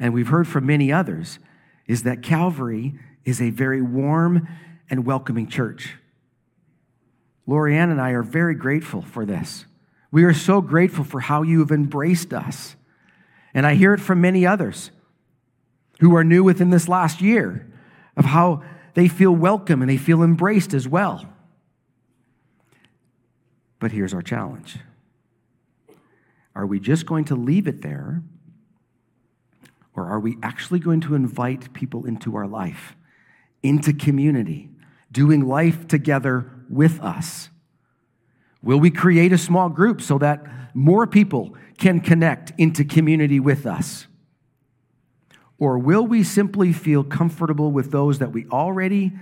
and 0.00 0.12
we've 0.12 0.28
heard 0.28 0.48
from 0.48 0.66
many 0.66 0.92
others, 0.92 1.38
is 1.86 2.02
that 2.02 2.22
Calvary 2.22 2.98
is 3.24 3.40
a 3.40 3.50
very 3.50 3.82
warm 3.82 4.48
and 4.90 5.04
welcoming 5.04 5.46
church. 5.46 5.94
Lorianne 7.46 7.90
and 7.90 8.00
I 8.00 8.10
are 8.10 8.22
very 8.22 8.54
grateful 8.54 9.02
for 9.02 9.24
this. 9.24 9.64
We 10.10 10.24
are 10.24 10.34
so 10.34 10.60
grateful 10.60 11.04
for 11.04 11.20
how 11.20 11.42
you 11.42 11.60
have 11.60 11.70
embraced 11.70 12.32
us. 12.32 12.76
And 13.54 13.66
I 13.66 13.74
hear 13.74 13.94
it 13.94 14.00
from 14.00 14.20
many 14.20 14.46
others 14.46 14.90
who 16.00 16.14
are 16.14 16.24
new 16.24 16.44
within 16.44 16.70
this 16.70 16.88
last 16.88 17.20
year 17.20 17.70
of 18.16 18.26
how 18.26 18.62
they 18.94 19.08
feel 19.08 19.34
welcome 19.34 19.80
and 19.80 19.90
they 19.90 19.96
feel 19.96 20.22
embraced 20.22 20.74
as 20.74 20.86
well. 20.86 21.24
But 23.78 23.92
here's 23.92 24.14
our 24.14 24.22
challenge 24.22 24.78
Are 26.54 26.66
we 26.66 26.80
just 26.80 27.06
going 27.06 27.24
to 27.26 27.34
leave 27.36 27.66
it 27.66 27.82
there? 27.82 28.22
Or 29.94 30.06
are 30.06 30.20
we 30.20 30.36
actually 30.42 30.78
going 30.78 31.00
to 31.02 31.14
invite 31.16 31.72
people 31.72 32.06
into 32.06 32.36
our 32.36 32.46
life, 32.46 32.94
into 33.68 33.92
community, 33.92 34.70
doing 35.12 35.46
life 35.46 35.86
together 35.86 36.50
with 36.70 37.00
us? 37.00 37.50
Will 38.62 38.80
we 38.80 38.90
create 38.90 39.32
a 39.32 39.38
small 39.38 39.68
group 39.68 40.00
so 40.00 40.18
that 40.18 40.42
more 40.74 41.06
people 41.06 41.54
can 41.76 42.00
connect 42.00 42.52
into 42.58 42.84
community 42.84 43.38
with 43.38 43.66
us? 43.66 44.06
Or 45.58 45.78
will 45.78 46.06
we 46.06 46.22
simply 46.22 46.72
feel 46.72 47.04
comfortable 47.04 47.70
with 47.70 47.90
those 47.90 48.18
that 48.20 48.32
we 48.32 48.46
already 48.46 49.12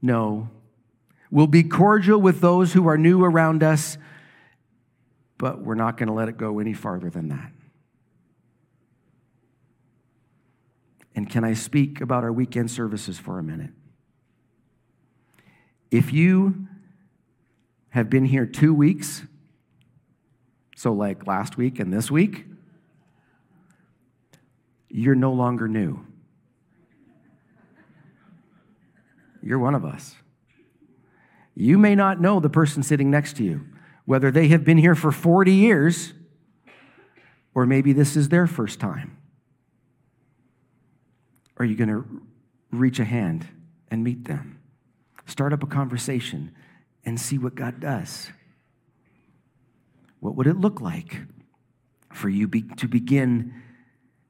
know? 0.00 0.48
We'll 1.30 1.46
be 1.46 1.62
cordial 1.62 2.20
with 2.20 2.40
those 2.40 2.72
who 2.72 2.88
are 2.88 2.96
new 2.96 3.24
around 3.24 3.62
us, 3.62 3.98
but 5.38 5.60
we're 5.62 5.74
not 5.74 5.96
going 5.96 6.08
to 6.08 6.12
let 6.12 6.28
it 6.28 6.36
go 6.36 6.58
any 6.58 6.74
farther 6.74 7.10
than 7.10 7.28
that. 7.28 7.52
And 11.14 11.28
can 11.28 11.44
I 11.44 11.54
speak 11.54 12.00
about 12.00 12.24
our 12.24 12.32
weekend 12.32 12.70
services 12.70 13.18
for 13.18 13.38
a 13.38 13.42
minute? 13.42 13.70
If 15.90 16.12
you 16.12 16.68
have 17.90 18.08
been 18.08 18.24
here 18.24 18.46
two 18.46 18.72
weeks, 18.72 19.22
so 20.76 20.92
like 20.92 21.26
last 21.26 21.56
week 21.56 21.80
and 21.80 21.92
this 21.92 22.10
week, 22.10 22.46
you're 24.88 25.14
no 25.14 25.32
longer 25.32 25.68
new. 25.68 26.04
You're 29.42 29.58
one 29.58 29.74
of 29.74 29.84
us. 29.84 30.16
You 31.54 31.78
may 31.78 31.94
not 31.94 32.20
know 32.20 32.40
the 32.40 32.48
person 32.48 32.82
sitting 32.82 33.10
next 33.10 33.36
to 33.36 33.44
you, 33.44 33.66
whether 34.04 34.30
they 34.30 34.48
have 34.48 34.64
been 34.64 34.78
here 34.78 34.94
for 34.94 35.10
40 35.10 35.52
years 35.52 36.12
or 37.54 37.66
maybe 37.66 37.92
this 37.92 38.16
is 38.16 38.28
their 38.28 38.46
first 38.46 38.80
time. 38.80 39.16
Are 41.56 41.64
you 41.64 41.76
going 41.76 41.88
to 41.88 42.22
reach 42.70 42.98
a 42.98 43.04
hand 43.04 43.46
and 43.90 44.02
meet 44.02 44.24
them? 44.24 44.59
Start 45.30 45.52
up 45.52 45.62
a 45.62 45.66
conversation 45.66 46.50
and 47.04 47.18
see 47.20 47.38
what 47.38 47.54
God 47.54 47.78
does. 47.78 48.30
What 50.18 50.34
would 50.34 50.48
it 50.48 50.56
look 50.56 50.80
like 50.80 51.18
for 52.12 52.28
you 52.28 52.48
be, 52.48 52.62
to 52.62 52.88
begin 52.88 53.54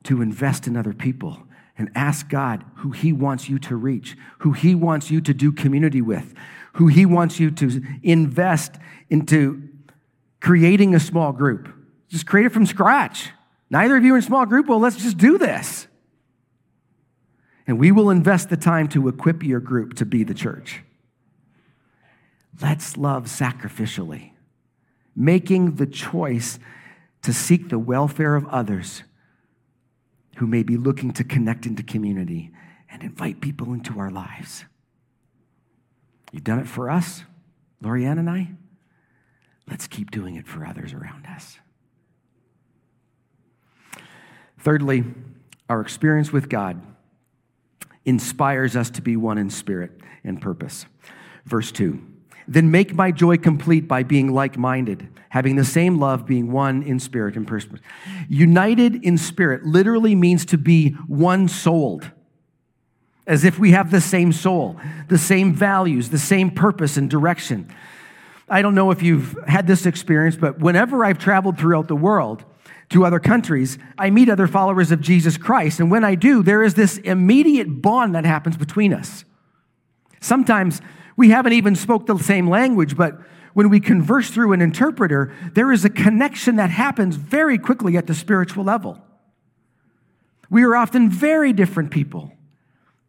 to 0.04 0.20
invest 0.20 0.66
in 0.66 0.76
other 0.76 0.92
people 0.92 1.38
and 1.78 1.90
ask 1.94 2.28
God 2.28 2.66
who 2.76 2.90
He 2.90 3.14
wants 3.14 3.48
you 3.48 3.58
to 3.60 3.76
reach, 3.76 4.14
who 4.40 4.52
He 4.52 4.74
wants 4.74 5.10
you 5.10 5.22
to 5.22 5.32
do 5.32 5.52
community 5.52 6.02
with, 6.02 6.34
who 6.74 6.88
He 6.88 7.06
wants 7.06 7.40
you 7.40 7.50
to 7.50 7.82
invest 8.02 8.74
into 9.08 9.70
creating 10.38 10.94
a 10.94 11.00
small 11.00 11.32
group? 11.32 11.66
Just 12.10 12.26
create 12.26 12.44
it 12.44 12.52
from 12.52 12.66
scratch. 12.66 13.30
Neither 13.70 13.96
of 13.96 14.04
you 14.04 14.16
in 14.16 14.18
a 14.18 14.22
small 14.22 14.44
group. 14.44 14.66
Well, 14.66 14.80
let's 14.80 14.96
just 14.96 15.16
do 15.16 15.38
this. 15.38 15.86
And 17.66 17.78
we 17.78 17.90
will 17.90 18.10
invest 18.10 18.50
the 18.50 18.58
time 18.58 18.86
to 18.88 19.08
equip 19.08 19.42
your 19.42 19.60
group 19.60 19.94
to 19.94 20.04
be 20.04 20.24
the 20.24 20.34
church. 20.34 20.82
Let's 22.60 22.96
love 22.96 23.24
sacrificially, 23.24 24.32
making 25.14 25.76
the 25.76 25.86
choice 25.86 26.58
to 27.22 27.32
seek 27.32 27.68
the 27.68 27.78
welfare 27.78 28.34
of 28.36 28.46
others 28.46 29.02
who 30.36 30.46
may 30.46 30.62
be 30.62 30.76
looking 30.76 31.12
to 31.12 31.24
connect 31.24 31.66
into 31.66 31.82
community 31.82 32.50
and 32.90 33.02
invite 33.02 33.40
people 33.40 33.72
into 33.72 33.98
our 33.98 34.10
lives. 34.10 34.64
You've 36.32 36.44
done 36.44 36.58
it 36.58 36.68
for 36.68 36.90
us, 36.90 37.24
Lorianne 37.82 38.18
and 38.18 38.30
I. 38.30 38.52
Let's 39.68 39.86
keep 39.86 40.10
doing 40.10 40.36
it 40.36 40.46
for 40.46 40.64
others 40.64 40.92
around 40.92 41.26
us. 41.26 41.58
Thirdly, 44.58 45.04
our 45.68 45.80
experience 45.80 46.32
with 46.32 46.48
God 46.48 46.80
inspires 48.04 48.76
us 48.76 48.90
to 48.90 49.02
be 49.02 49.16
one 49.16 49.38
in 49.38 49.50
spirit 49.50 49.92
and 50.24 50.40
purpose. 50.40 50.86
Verse 51.44 51.70
2 51.72 52.09
then 52.50 52.68
make 52.72 52.92
my 52.92 53.12
joy 53.12 53.36
complete 53.36 53.86
by 53.86 54.02
being 54.02 54.32
like 54.32 54.58
minded, 54.58 55.08
having 55.28 55.54
the 55.54 55.64
same 55.64 55.98
love, 55.98 56.26
being 56.26 56.50
one 56.50 56.82
in 56.82 56.98
spirit 56.98 57.36
and 57.36 57.46
person. 57.46 57.80
United 58.28 58.96
in 59.04 59.16
spirit 59.16 59.64
literally 59.64 60.16
means 60.16 60.44
to 60.44 60.58
be 60.58 60.90
one 61.06 61.46
souled, 61.46 62.10
as 63.24 63.44
if 63.44 63.56
we 63.60 63.70
have 63.70 63.92
the 63.92 64.00
same 64.00 64.32
soul, 64.32 64.80
the 65.08 65.16
same 65.16 65.54
values, 65.54 66.10
the 66.10 66.18
same 66.18 66.50
purpose 66.50 66.96
and 66.96 67.08
direction. 67.08 67.72
I 68.48 68.62
don't 68.62 68.74
know 68.74 68.90
if 68.90 69.00
you've 69.00 69.38
had 69.46 69.68
this 69.68 69.86
experience, 69.86 70.34
but 70.34 70.58
whenever 70.58 71.04
I've 71.04 71.18
traveled 71.18 71.56
throughout 71.56 71.86
the 71.86 71.94
world, 71.94 72.44
to 72.88 73.06
other 73.06 73.20
countries, 73.20 73.78
I 73.96 74.10
meet 74.10 74.28
other 74.28 74.48
followers 74.48 74.90
of 74.90 75.00
Jesus 75.00 75.36
Christ. 75.36 75.78
And 75.78 75.92
when 75.92 76.02
I 76.02 76.16
do, 76.16 76.42
there 76.42 76.60
is 76.60 76.74
this 76.74 76.98
immediate 76.98 77.80
bond 77.80 78.16
that 78.16 78.24
happens 78.24 78.56
between 78.56 78.92
us. 78.92 79.24
Sometimes 80.20 80.80
we 81.20 81.28
haven't 81.28 81.52
even 81.52 81.76
spoke 81.76 82.06
the 82.06 82.16
same 82.16 82.48
language, 82.48 82.96
but 82.96 83.20
when 83.52 83.68
we 83.68 83.78
converse 83.78 84.30
through 84.30 84.54
an 84.54 84.62
interpreter, 84.62 85.34
there 85.52 85.70
is 85.70 85.84
a 85.84 85.90
connection 85.90 86.56
that 86.56 86.70
happens 86.70 87.16
very 87.16 87.58
quickly 87.58 87.98
at 87.98 88.06
the 88.06 88.14
spiritual 88.14 88.64
level. 88.64 88.98
We 90.48 90.62
are 90.62 90.74
often 90.74 91.10
very 91.10 91.52
different 91.52 91.90
people, 91.90 92.32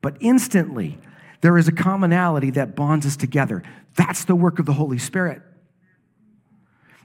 but 0.02 0.18
instantly 0.20 0.98
there 1.40 1.58
is 1.58 1.70
a 1.70 1.72
commonality 1.72 2.50
that 2.50 2.76
bonds 2.76 3.06
us 3.06 3.16
together. 3.16 3.64
That's 3.96 4.26
the 4.26 4.36
work 4.36 4.60
of 4.60 4.66
the 4.66 4.74
Holy 4.74 4.98
Spirit. 4.98 5.42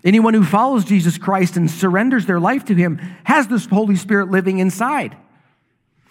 Anyone 0.02 0.34
who 0.34 0.42
follows 0.42 0.84
Jesus 0.84 1.18
Christ 1.18 1.56
and 1.56 1.70
surrenders 1.70 2.26
their 2.26 2.40
life 2.40 2.64
to 2.64 2.74
Him 2.74 2.96
has 3.22 3.46
this 3.46 3.66
Holy 3.66 3.94
Spirit 3.94 4.32
living 4.32 4.58
inside. 4.58 5.16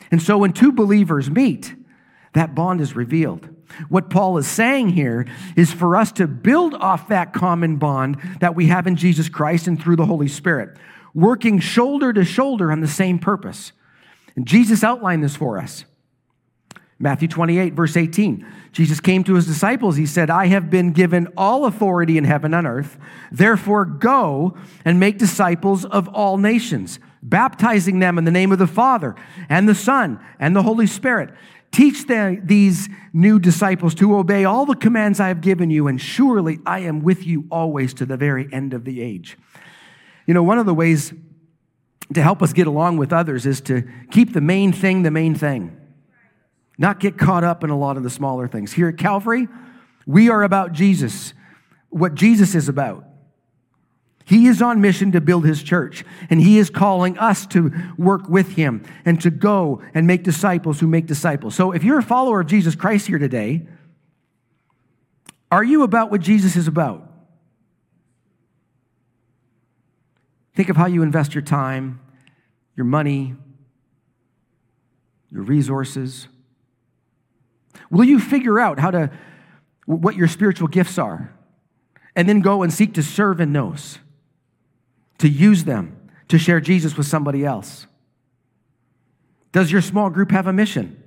And 0.09 0.21
so 0.21 0.37
when 0.37 0.53
two 0.53 0.71
believers 0.71 1.29
meet, 1.29 1.75
that 2.31 2.55
bond 2.55 2.79
is 2.79 2.95
revealed. 2.95 3.49
What 3.89 4.09
Paul 4.09 4.37
is 4.37 4.47
saying 4.47 4.89
here 4.89 5.25
is 5.55 5.71
for 5.71 5.95
us 5.95 6.11
to 6.13 6.27
build 6.27 6.73
off 6.75 7.07
that 7.09 7.33
common 7.33 7.77
bond 7.77 8.17
that 8.39 8.55
we 8.55 8.67
have 8.67 8.87
in 8.87 8.95
Jesus 8.95 9.29
Christ 9.29 9.67
and 9.67 9.81
through 9.81 9.95
the 9.95 10.05
Holy 10.05 10.27
Spirit, 10.27 10.77
working 11.13 11.59
shoulder 11.59 12.13
to 12.13 12.23
shoulder 12.23 12.71
on 12.71 12.81
the 12.81 12.87
same 12.87 13.19
purpose. 13.19 13.71
And 14.35 14.47
Jesus 14.47 14.83
outlined 14.83 15.23
this 15.23 15.35
for 15.35 15.57
us. 15.57 15.85
Matthew 16.97 17.27
28, 17.27 17.73
verse 17.73 17.97
18. 17.97 18.45
Jesus 18.71 19.01
came 19.01 19.23
to 19.25 19.35
his 19.35 19.45
disciples. 19.45 19.97
He 19.97 20.05
said, 20.05 20.29
I 20.29 20.47
have 20.47 20.69
been 20.69 20.93
given 20.93 21.27
all 21.35 21.65
authority 21.65 22.17
in 22.17 22.23
heaven 22.23 22.53
and 22.53 22.65
earth. 22.65 22.97
Therefore, 23.31 23.83
go 23.83 24.57
and 24.85 24.99
make 24.99 25.17
disciples 25.17 25.83
of 25.83 26.07
all 26.09 26.37
nations, 26.37 26.99
baptizing 27.21 27.99
them 27.99 28.17
in 28.17 28.23
the 28.23 28.31
name 28.31 28.53
of 28.53 28.59
the 28.59 28.67
Father 28.67 29.13
and 29.49 29.67
the 29.67 29.75
Son 29.75 30.19
and 30.39 30.55
the 30.55 30.63
Holy 30.63 30.87
Spirit 30.87 31.31
Teach 31.75 32.07
the, 32.07 32.39
these 32.41 32.87
new 33.11 33.37
disciples 33.37 33.93
to 33.95 34.15
obey 34.15 34.45
all 34.45 34.65
the 34.65 34.77
commands 34.77 35.19
I 35.19 35.27
have 35.27 35.41
given 35.41 35.69
you, 35.69 35.89
and 35.89 35.99
surely 35.99 36.57
I 36.65 36.79
am 36.79 37.01
with 37.01 37.27
you 37.27 37.47
always 37.51 37.93
to 37.95 38.05
the 38.05 38.15
very 38.15 38.47
end 38.53 38.73
of 38.73 38.85
the 38.85 39.01
age. 39.01 39.37
You 40.25 40.33
know, 40.33 40.41
one 40.41 40.57
of 40.57 40.65
the 40.65 40.73
ways 40.73 41.13
to 42.13 42.21
help 42.21 42.41
us 42.41 42.53
get 42.53 42.65
along 42.65 42.95
with 42.95 43.11
others 43.11 43.45
is 43.45 43.59
to 43.59 43.83
keep 44.09 44.31
the 44.31 44.39
main 44.39 44.71
thing 44.71 45.03
the 45.03 45.11
main 45.11 45.35
thing, 45.35 45.75
not 46.77 47.01
get 47.01 47.17
caught 47.17 47.43
up 47.43 47.61
in 47.61 47.69
a 47.69 47.77
lot 47.77 47.97
of 47.97 48.03
the 48.03 48.09
smaller 48.09 48.47
things. 48.47 48.71
Here 48.71 48.87
at 48.87 48.97
Calvary, 48.97 49.49
we 50.07 50.29
are 50.29 50.43
about 50.43 50.71
Jesus, 50.71 51.33
what 51.89 52.15
Jesus 52.15 52.55
is 52.55 52.69
about. 52.69 53.03
He 54.25 54.47
is 54.47 54.61
on 54.61 54.81
mission 54.81 55.11
to 55.11 55.21
build 55.21 55.45
his 55.45 55.61
church, 55.61 56.03
and 56.31 56.41
he 56.41 56.57
is 56.57 56.71
calling 56.71 57.17
us 57.19 57.45
to 57.47 57.71
work 57.95 58.27
with 58.27 58.53
him 58.53 58.83
and 59.05 59.21
to 59.21 59.29
go 59.29 59.83
and 59.93 60.07
make 60.07 60.23
disciples 60.23 60.79
who 60.79 60.87
make 60.87 61.05
disciples. 61.05 61.53
So, 61.53 61.71
if 61.71 61.83
you're 61.83 61.99
a 61.99 62.03
follower 62.03 62.41
of 62.41 62.47
Jesus 62.47 62.75
Christ 62.75 63.05
here 63.05 63.19
today, 63.19 63.67
are 65.51 65.63
you 65.63 65.83
about 65.83 66.09
what 66.09 66.21
Jesus 66.21 66.55
is 66.55 66.67
about? 66.67 67.07
Think 70.55 70.69
of 70.69 70.75
how 70.75 70.87
you 70.87 71.03
invest 71.03 71.35
your 71.35 71.43
time, 71.43 71.99
your 72.75 72.85
money, 72.85 73.35
your 75.29 75.43
resources. 75.43 76.27
Will 77.91 78.05
you 78.05 78.19
figure 78.19 78.59
out 78.59 78.79
how 78.79 78.89
to 78.89 79.11
what 79.85 80.15
your 80.15 80.27
spiritual 80.27 80.67
gifts 80.67 80.97
are 80.97 81.31
and 82.15 82.27
then 82.27 82.39
go 82.39 82.63
and 82.63 82.73
seek 82.73 82.93
to 82.95 83.03
serve 83.03 83.39
in 83.39 83.53
those, 83.53 83.99
to 85.19 85.29
use 85.29 85.63
them 85.63 86.09
to 86.27 86.37
share 86.37 86.59
Jesus 86.59 86.97
with 86.97 87.07
somebody 87.07 87.45
else? 87.45 87.87
Does 89.51 89.71
your 89.71 89.81
small 89.81 90.09
group 90.09 90.31
have 90.31 90.47
a 90.47 90.53
mission? 90.53 91.01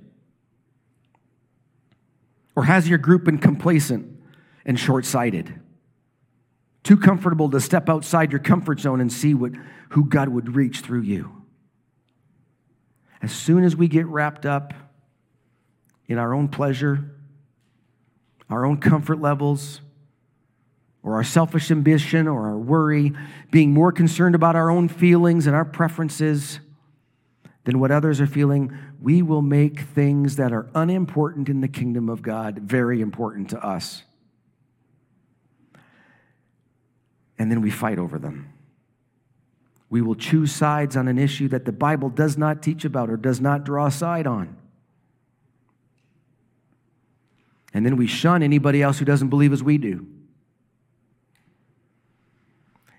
Or 2.55 2.63
has 2.63 2.89
your 2.89 2.97
group 2.97 3.25
been 3.25 3.37
complacent 3.37 4.19
and 4.65 4.79
short 4.79 5.05
sighted? 5.05 5.53
Too 6.83 6.97
comfortable 6.97 7.49
to 7.51 7.59
step 7.59 7.89
outside 7.89 8.31
your 8.31 8.39
comfort 8.39 8.79
zone 8.79 9.01
and 9.01 9.11
see 9.11 9.33
what, 9.33 9.51
who 9.89 10.05
God 10.05 10.29
would 10.29 10.55
reach 10.55 10.79
through 10.79 11.01
you. 11.01 11.43
As 13.21 13.31
soon 13.31 13.63
as 13.63 13.75
we 13.75 13.87
get 13.87 14.07
wrapped 14.07 14.45
up 14.45 14.73
in 16.07 16.17
our 16.17 16.33
own 16.33 16.47
pleasure, 16.47 17.11
our 18.49 18.65
own 18.65 18.77
comfort 18.77 19.21
levels, 19.21 19.81
or 21.03 21.15
our 21.15 21.23
selfish 21.23 21.71
ambition 21.71 22.27
or 22.27 22.47
our 22.47 22.57
worry, 22.57 23.13
being 23.51 23.71
more 23.71 23.91
concerned 23.91 24.35
about 24.35 24.55
our 24.55 24.69
own 24.69 24.87
feelings 24.87 25.47
and 25.47 25.55
our 25.55 25.65
preferences 25.65 26.59
than 27.63 27.79
what 27.79 27.91
others 27.91 28.19
are 28.19 28.27
feeling, 28.27 28.75
we 29.01 29.21
will 29.21 29.41
make 29.41 29.81
things 29.81 30.35
that 30.35 30.51
are 30.51 30.69
unimportant 30.75 31.49
in 31.49 31.61
the 31.61 31.67
kingdom 31.67 32.09
of 32.09 32.21
God 32.21 32.59
very 32.59 33.01
important 33.01 33.49
to 33.49 33.65
us. 33.65 34.03
and 37.39 37.49
then 37.49 37.61
we 37.61 37.71
fight 37.71 37.97
over 37.97 38.19
them. 38.19 38.53
We 39.89 40.01
will 40.01 40.13
choose 40.13 40.51
sides 40.51 40.95
on 40.95 41.07
an 41.07 41.17
issue 41.17 41.47
that 41.47 41.65
the 41.65 41.71
Bible 41.71 42.09
does 42.09 42.37
not 42.37 42.61
teach 42.61 42.85
about 42.85 43.09
or 43.09 43.17
does 43.17 43.41
not 43.41 43.63
draw 43.63 43.87
a 43.87 43.91
side 43.91 44.27
on. 44.27 44.55
And 47.73 47.85
then 47.85 47.95
we 47.95 48.05
shun 48.05 48.43
anybody 48.43 48.83
else 48.83 48.99
who 48.99 49.05
doesn't 49.05 49.29
believe 49.29 49.53
as 49.53 49.63
we 49.63 49.77
do. 49.77 50.05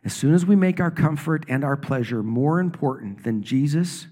As 0.05 0.15
soon 0.15 0.35
as 0.35 0.47
we 0.47 0.57
make 0.57 0.81
our 0.81 0.91
comfort 0.91 1.45
and 1.49 1.63
our 1.63 1.77
pleasure 1.77 2.23
more 2.23 2.59
important 2.59 3.23
than 3.23 3.43
Jesus 3.43 4.07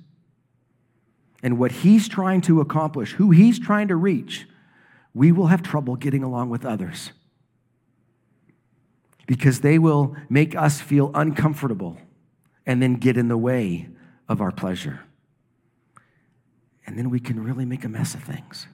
and 1.42 1.58
what 1.58 1.72
he's 1.72 2.08
trying 2.08 2.40
to 2.42 2.60
accomplish, 2.60 3.12
who 3.12 3.30
he's 3.30 3.58
trying 3.58 3.88
to 3.88 3.96
reach, 3.96 4.46
we 5.14 5.32
will 5.32 5.46
have 5.46 5.62
trouble 5.62 5.96
getting 5.96 6.22
along 6.22 6.50
with 6.50 6.64
others 6.64 7.12
because 9.26 9.60
they 9.60 9.78
will 9.78 10.16
make 10.28 10.54
us 10.54 10.80
feel 10.80 11.10
uncomfortable 11.14 11.98
and 12.66 12.82
then 12.82 12.94
get 12.94 13.16
in 13.16 13.28
the 13.28 13.38
way 13.38 13.88
of 14.28 14.40
our 14.40 14.52
pleasure. 14.52 15.00
And 16.86 16.98
then 16.98 17.10
we 17.10 17.20
can 17.20 17.42
really 17.42 17.64
make 17.64 17.84
a 17.84 17.88
mess 17.88 18.14
of 18.14 18.22
things. 18.22 18.66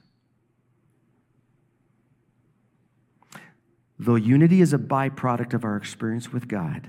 Though 3.97 4.15
unity 4.15 4.61
is 4.61 4.73
a 4.73 4.77
byproduct 4.77 5.53
of 5.53 5.63
our 5.63 5.77
experience 5.77 6.31
with 6.31 6.47
God, 6.47 6.87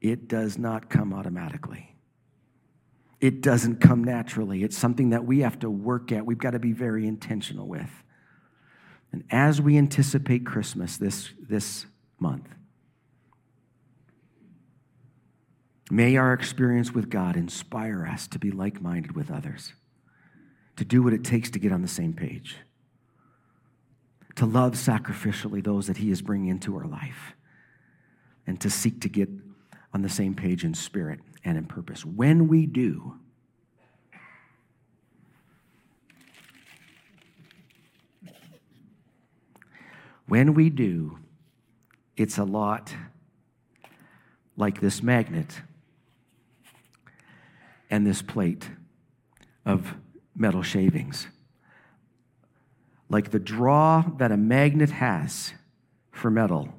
it 0.00 0.28
does 0.28 0.58
not 0.58 0.88
come 0.90 1.12
automatically. 1.12 1.94
It 3.20 3.40
doesn't 3.40 3.80
come 3.80 4.04
naturally. 4.04 4.62
It's 4.62 4.76
something 4.76 5.10
that 5.10 5.24
we 5.24 5.40
have 5.40 5.58
to 5.60 5.70
work 5.70 6.12
at. 6.12 6.26
We've 6.26 6.38
got 6.38 6.50
to 6.50 6.58
be 6.58 6.72
very 6.72 7.06
intentional 7.06 7.66
with. 7.66 7.90
And 9.12 9.24
as 9.30 9.60
we 9.60 9.78
anticipate 9.78 10.44
Christmas 10.44 10.96
this, 10.98 11.30
this 11.40 11.86
month. 12.18 12.48
May 15.90 16.16
our 16.16 16.32
experience 16.32 16.92
with 16.92 17.08
God 17.08 17.36
inspire 17.36 18.06
us 18.06 18.26
to 18.28 18.38
be 18.38 18.50
like 18.50 18.80
minded 18.80 19.14
with 19.14 19.30
others, 19.30 19.72
to 20.76 20.84
do 20.84 21.02
what 21.02 21.12
it 21.12 21.24
takes 21.24 21.50
to 21.50 21.58
get 21.58 21.72
on 21.72 21.82
the 21.82 21.88
same 21.88 22.12
page, 22.12 22.56
to 24.34 24.46
love 24.46 24.72
sacrificially 24.72 25.62
those 25.62 25.86
that 25.86 25.98
He 25.98 26.10
is 26.10 26.22
bringing 26.22 26.48
into 26.48 26.76
our 26.76 26.86
life, 26.86 27.34
and 28.46 28.60
to 28.60 28.68
seek 28.68 29.00
to 29.02 29.08
get 29.08 29.28
on 29.96 30.02
the 30.02 30.08
same 30.10 30.34
page 30.34 30.62
in 30.62 30.74
spirit 30.74 31.20
and 31.42 31.56
in 31.56 31.64
purpose. 31.64 32.04
When 32.04 32.48
we 32.48 32.66
do, 32.66 33.14
when 40.28 40.52
we 40.52 40.68
do, 40.68 41.18
it's 42.14 42.36
a 42.36 42.44
lot 42.44 42.94
like 44.54 44.82
this 44.82 45.02
magnet 45.02 45.62
and 47.88 48.06
this 48.06 48.20
plate 48.20 48.68
of 49.64 49.94
metal 50.34 50.62
shavings. 50.62 51.26
Like 53.08 53.30
the 53.30 53.38
draw 53.38 54.02
that 54.18 54.30
a 54.30 54.36
magnet 54.36 54.90
has 54.90 55.54
for 56.12 56.30
metal. 56.30 56.74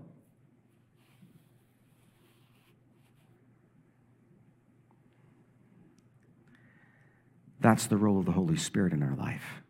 That's 7.68 7.88
the 7.88 7.97
role 7.97 8.18
of 8.18 8.24
the 8.24 8.32
Holy 8.32 8.55
Spirit 8.55 8.93
in 8.93 9.03
our 9.03 9.18
life. 9.18 9.61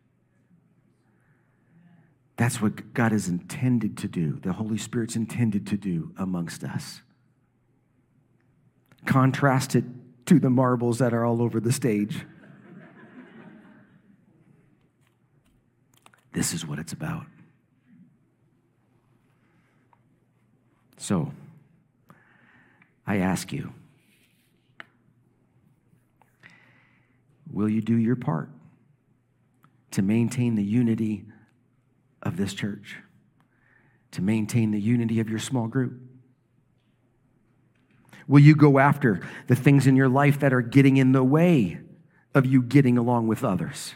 That's 2.36 2.62
what 2.62 2.94
God 2.94 3.12
is 3.12 3.26
intended 3.26 3.96
to 3.98 4.06
do, 4.06 4.38
the 4.40 4.52
Holy 4.52 4.78
Spirit's 4.78 5.16
intended 5.16 5.66
to 5.66 5.76
do 5.76 6.12
amongst 6.16 6.62
us. 6.62 7.02
Contrast 9.04 9.74
it 9.74 9.82
to 10.26 10.38
the 10.38 10.48
marbles 10.48 10.98
that 10.98 11.12
are 11.12 11.24
all 11.24 11.42
over 11.42 11.58
the 11.58 11.72
stage. 11.72 12.24
This 16.32 16.52
is 16.52 16.64
what 16.64 16.78
it's 16.78 16.92
about. 16.92 17.26
So, 20.98 21.32
I 23.08 23.16
ask 23.16 23.52
you, 23.52 23.72
will 27.50 27.68
you 27.68 27.80
do 27.80 27.96
your 27.96 28.16
part 28.16 28.50
to 29.92 30.02
maintain 30.02 30.54
the 30.54 30.62
unity 30.62 31.24
of 32.22 32.36
this 32.36 32.52
church, 32.52 32.96
to 34.12 34.22
maintain 34.22 34.70
the 34.70 34.80
unity 34.80 35.20
of 35.20 35.28
your 35.28 35.38
small 35.38 35.66
group? 35.66 36.00
Will 38.26 38.40
you 38.40 38.54
go 38.54 38.78
after 38.78 39.20
the 39.46 39.56
things 39.56 39.86
in 39.86 39.96
your 39.96 40.08
life 40.08 40.40
that 40.40 40.52
are 40.52 40.60
getting 40.60 40.98
in 40.98 41.12
the 41.12 41.24
way 41.24 41.78
of 42.34 42.44
you 42.44 42.60
getting 42.60 42.98
along 42.98 43.26
with 43.26 43.42
others? 43.42 43.94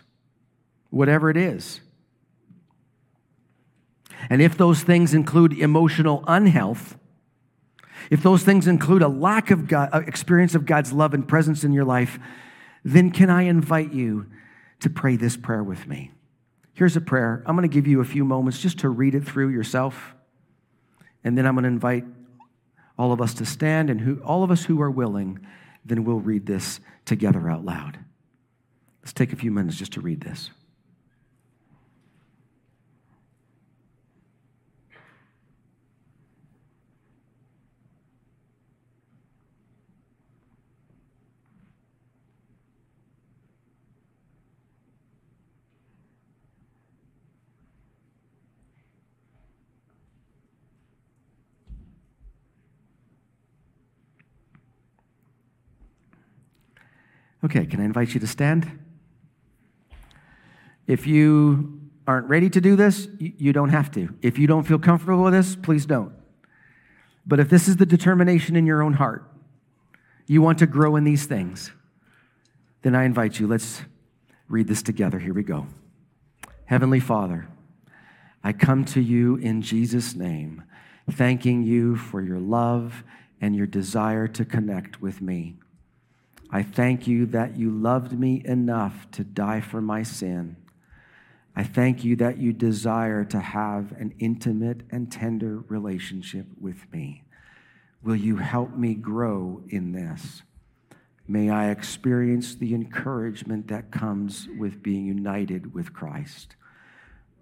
Whatever 0.89 1.29
it 1.29 1.37
is. 1.37 1.81
And 4.31 4.41
if 4.41 4.57
those 4.57 4.83
things 4.83 5.15
include 5.15 5.53
emotional 5.53 6.25
unhealth, 6.27 6.97
if 8.11 8.23
those 8.23 8.43
things 8.43 8.67
include 8.67 9.03
a 9.03 9.09
lack 9.09 9.51
of 9.51 9.69
God, 9.69 9.91
experience 10.09 10.55
of 10.55 10.65
God's 10.65 10.93
love 10.93 11.13
and 11.13 11.27
presence 11.27 11.65
in 11.65 11.73
your 11.73 11.85
life, 11.85 12.19
then 12.85 13.11
can 13.11 13.31
I 13.31 13.43
invite 13.43 13.93
you 13.93 14.27
to 14.81 14.91
pray 14.91 15.17
this 15.17 15.37
prayer 15.37 15.63
with 15.63 15.87
me? 15.87 16.11
Here's 16.75 16.97
a 16.97 17.01
prayer. 17.01 17.43
I'm 17.47 17.57
going 17.57 17.69
to 17.69 17.73
give 17.73 17.87
you 17.87 18.01
a 18.01 18.05
few 18.05 18.25
moments 18.25 18.59
just 18.59 18.81
to 18.81 18.89
read 18.89 19.15
it 19.15 19.25
through 19.25 19.51
yourself. 19.51 20.15
And 21.23 21.37
then 21.37 21.47
I'm 21.47 21.55
going 21.55 21.65
to 21.65 21.69
invite 21.69 22.05
all 22.99 23.13
of 23.13 23.21
us 23.21 23.35
to 23.35 23.45
stand 23.45 23.91
and 23.91 24.01
who, 24.01 24.21
all 24.23 24.43
of 24.43 24.51
us 24.51 24.65
who 24.65 24.81
are 24.81 24.91
willing, 24.91 25.47
then 25.85 26.05
we'll 26.05 26.21
read 26.21 26.47
this 26.47 26.81
together 27.05 27.49
out 27.49 27.65
loud. 27.65 27.99
Let's 29.03 29.13
take 29.13 29.33
a 29.33 29.37
few 29.37 29.51
minutes 29.51 29.77
just 29.77 29.93
to 29.95 30.01
read 30.01 30.21
this. 30.21 30.51
Okay, 57.45 57.67
can 57.67 57.81
I 57.81 57.85
invite 57.85 58.15
you 58.15 58.21
to 58.21 58.27
stand? 58.27 58.79
If 60.87 61.07
you 61.07 61.81
aren't 62.07 62.29
ready 62.29 62.51
to 62.51 62.61
do 62.61 62.77
this, 62.77 63.09
you 63.19 63.53
don't 63.53 63.71
have 63.71 63.91
to. 63.93 64.15
If 64.23 64.39
you 64.39 64.47
don't 64.47 64.65
feel 64.65 64.79
comfortable 64.79 65.25
with 65.25 65.33
this, 65.33 65.57
please 65.57 65.87
don't. 65.87 66.13
But 67.27 67.41
if 67.41 67.49
this 67.49 67.69
is 67.69 67.77
the 67.77 67.87
determination 67.87 68.57
in 68.57 68.67
your 68.67 68.83
own 68.83 68.95
heart, 68.95 69.29
you 70.27 70.43
want 70.43 70.59
to 70.59 70.67
grow 70.67 70.97
in 70.97 71.05
these 71.05 71.27
things, 71.27 71.73
then 72.83 72.95
I 72.95 73.05
invite 73.05 73.39
you, 73.39 73.47
let's 73.47 73.83
read 74.49 74.67
this 74.67 74.83
together. 74.83 75.19
Here 75.19 75.35
we 75.35 75.43
go. 75.43 75.67
Heavenly 76.67 77.01
Father, 77.01 77.49
I 78.43 78.53
come 78.53 78.85
to 78.87 79.01
you 79.01 79.37
in 79.37 79.63
Jesus' 79.63 80.15
name, 80.15 80.65
thanking 81.11 81.63
you 81.63 81.97
for 81.97 82.21
your 82.21 82.41
love 82.41 83.05
and 83.41 83.55
your 83.55 83.67
desire 83.67 84.27
to 84.29 84.45
connect 84.45 85.01
with 85.01 85.21
me. 85.21 85.57
I 86.55 86.63
thank 86.63 87.07
you 87.07 87.25
that 87.27 87.57
you 87.57 87.71
loved 87.71 88.13
me 88.13 88.43
enough 88.45 89.11
to 89.13 89.25
die 89.25 89.63
for 89.63 89.81
my 89.81 90.03
sin. 90.03 90.57
I 91.57 91.65
thank 91.65 92.05
you 92.05 92.15
that 92.17 92.37
you 92.37 92.53
desire 92.53 93.25
to 93.25 93.41
have 93.41 93.93
an 93.93 94.15
intimate 94.19 94.83
and 94.91 95.11
tender 95.11 95.65
relationship 95.69 96.47
with 96.61 96.91
me. 96.93 97.25
Will 98.03 98.17
you 98.17 98.37
help 98.37 98.77
me 98.77 98.95
grow 98.95 99.63
in 99.69 99.93
this? 99.93 100.43
May 101.27 101.49
I 101.49 101.71
experience 101.71 102.55
the 102.55 102.75
encouragement 102.75 103.69
that 103.69 103.91
comes 103.91 104.49
with 104.59 104.83
being 104.83 105.07
united 105.07 105.73
with 105.73 105.95
Christ. 105.95 106.57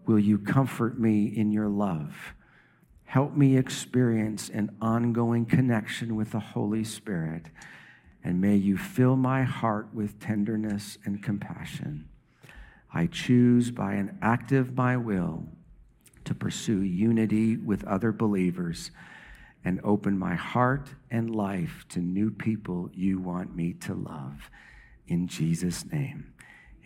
Will 0.06 0.18
you 0.18 0.38
comfort 0.38 1.00
me 1.00 1.24
in 1.24 1.50
your 1.50 1.68
love? 1.68 2.34
Help 3.04 3.36
me 3.36 3.56
experience 3.56 4.48
an 4.50 4.76
ongoing 4.80 5.46
connection 5.46 6.14
with 6.14 6.30
the 6.30 6.38
Holy 6.38 6.84
Spirit, 6.84 7.46
and 8.22 8.40
may 8.40 8.56
you 8.56 8.76
fill 8.76 9.16
my 9.16 9.42
heart 9.42 9.88
with 9.94 10.20
tenderness 10.20 10.98
and 11.04 11.22
compassion. 11.22 12.08
I 12.92 13.06
choose 13.06 13.70
by 13.70 13.94
an 13.94 14.18
act 14.20 14.52
of 14.52 14.76
my 14.76 14.96
will 14.96 15.44
to 16.24 16.34
pursue 16.34 16.82
unity 16.82 17.56
with 17.56 17.84
other 17.84 18.12
believers 18.12 18.90
and 19.64 19.80
open 19.84 20.18
my 20.18 20.34
heart 20.34 20.90
and 21.10 21.34
life 21.34 21.84
to 21.90 22.00
new 22.00 22.30
people 22.30 22.90
you 22.94 23.18
want 23.18 23.54
me 23.54 23.72
to 23.74 23.94
love. 23.94 24.50
In 25.06 25.26
Jesus' 25.26 25.84
name, 25.90 26.32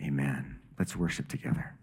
amen. 0.01 0.59
Let's 0.77 0.95
worship 0.95 1.27
together. 1.27 1.75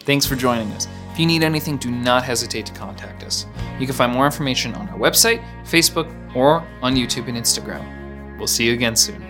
Thanks 0.00 0.26
for 0.26 0.34
joining 0.34 0.68
us. 0.72 0.88
If 1.12 1.18
you 1.18 1.26
need 1.26 1.42
anything, 1.42 1.76
do 1.76 1.90
not 1.90 2.24
hesitate 2.24 2.66
to 2.66 2.72
contact 2.72 3.22
us. 3.22 3.46
You 3.78 3.86
can 3.86 3.94
find 3.94 4.12
more 4.12 4.24
information 4.24 4.74
on 4.74 4.88
our 4.88 4.98
website, 4.98 5.44
Facebook, 5.64 6.08
or 6.34 6.66
on 6.82 6.94
YouTube 6.94 7.28
and 7.28 7.36
Instagram. 7.36 8.38
We'll 8.38 8.46
see 8.46 8.66
you 8.66 8.72
again 8.72 8.96
soon. 8.96 9.29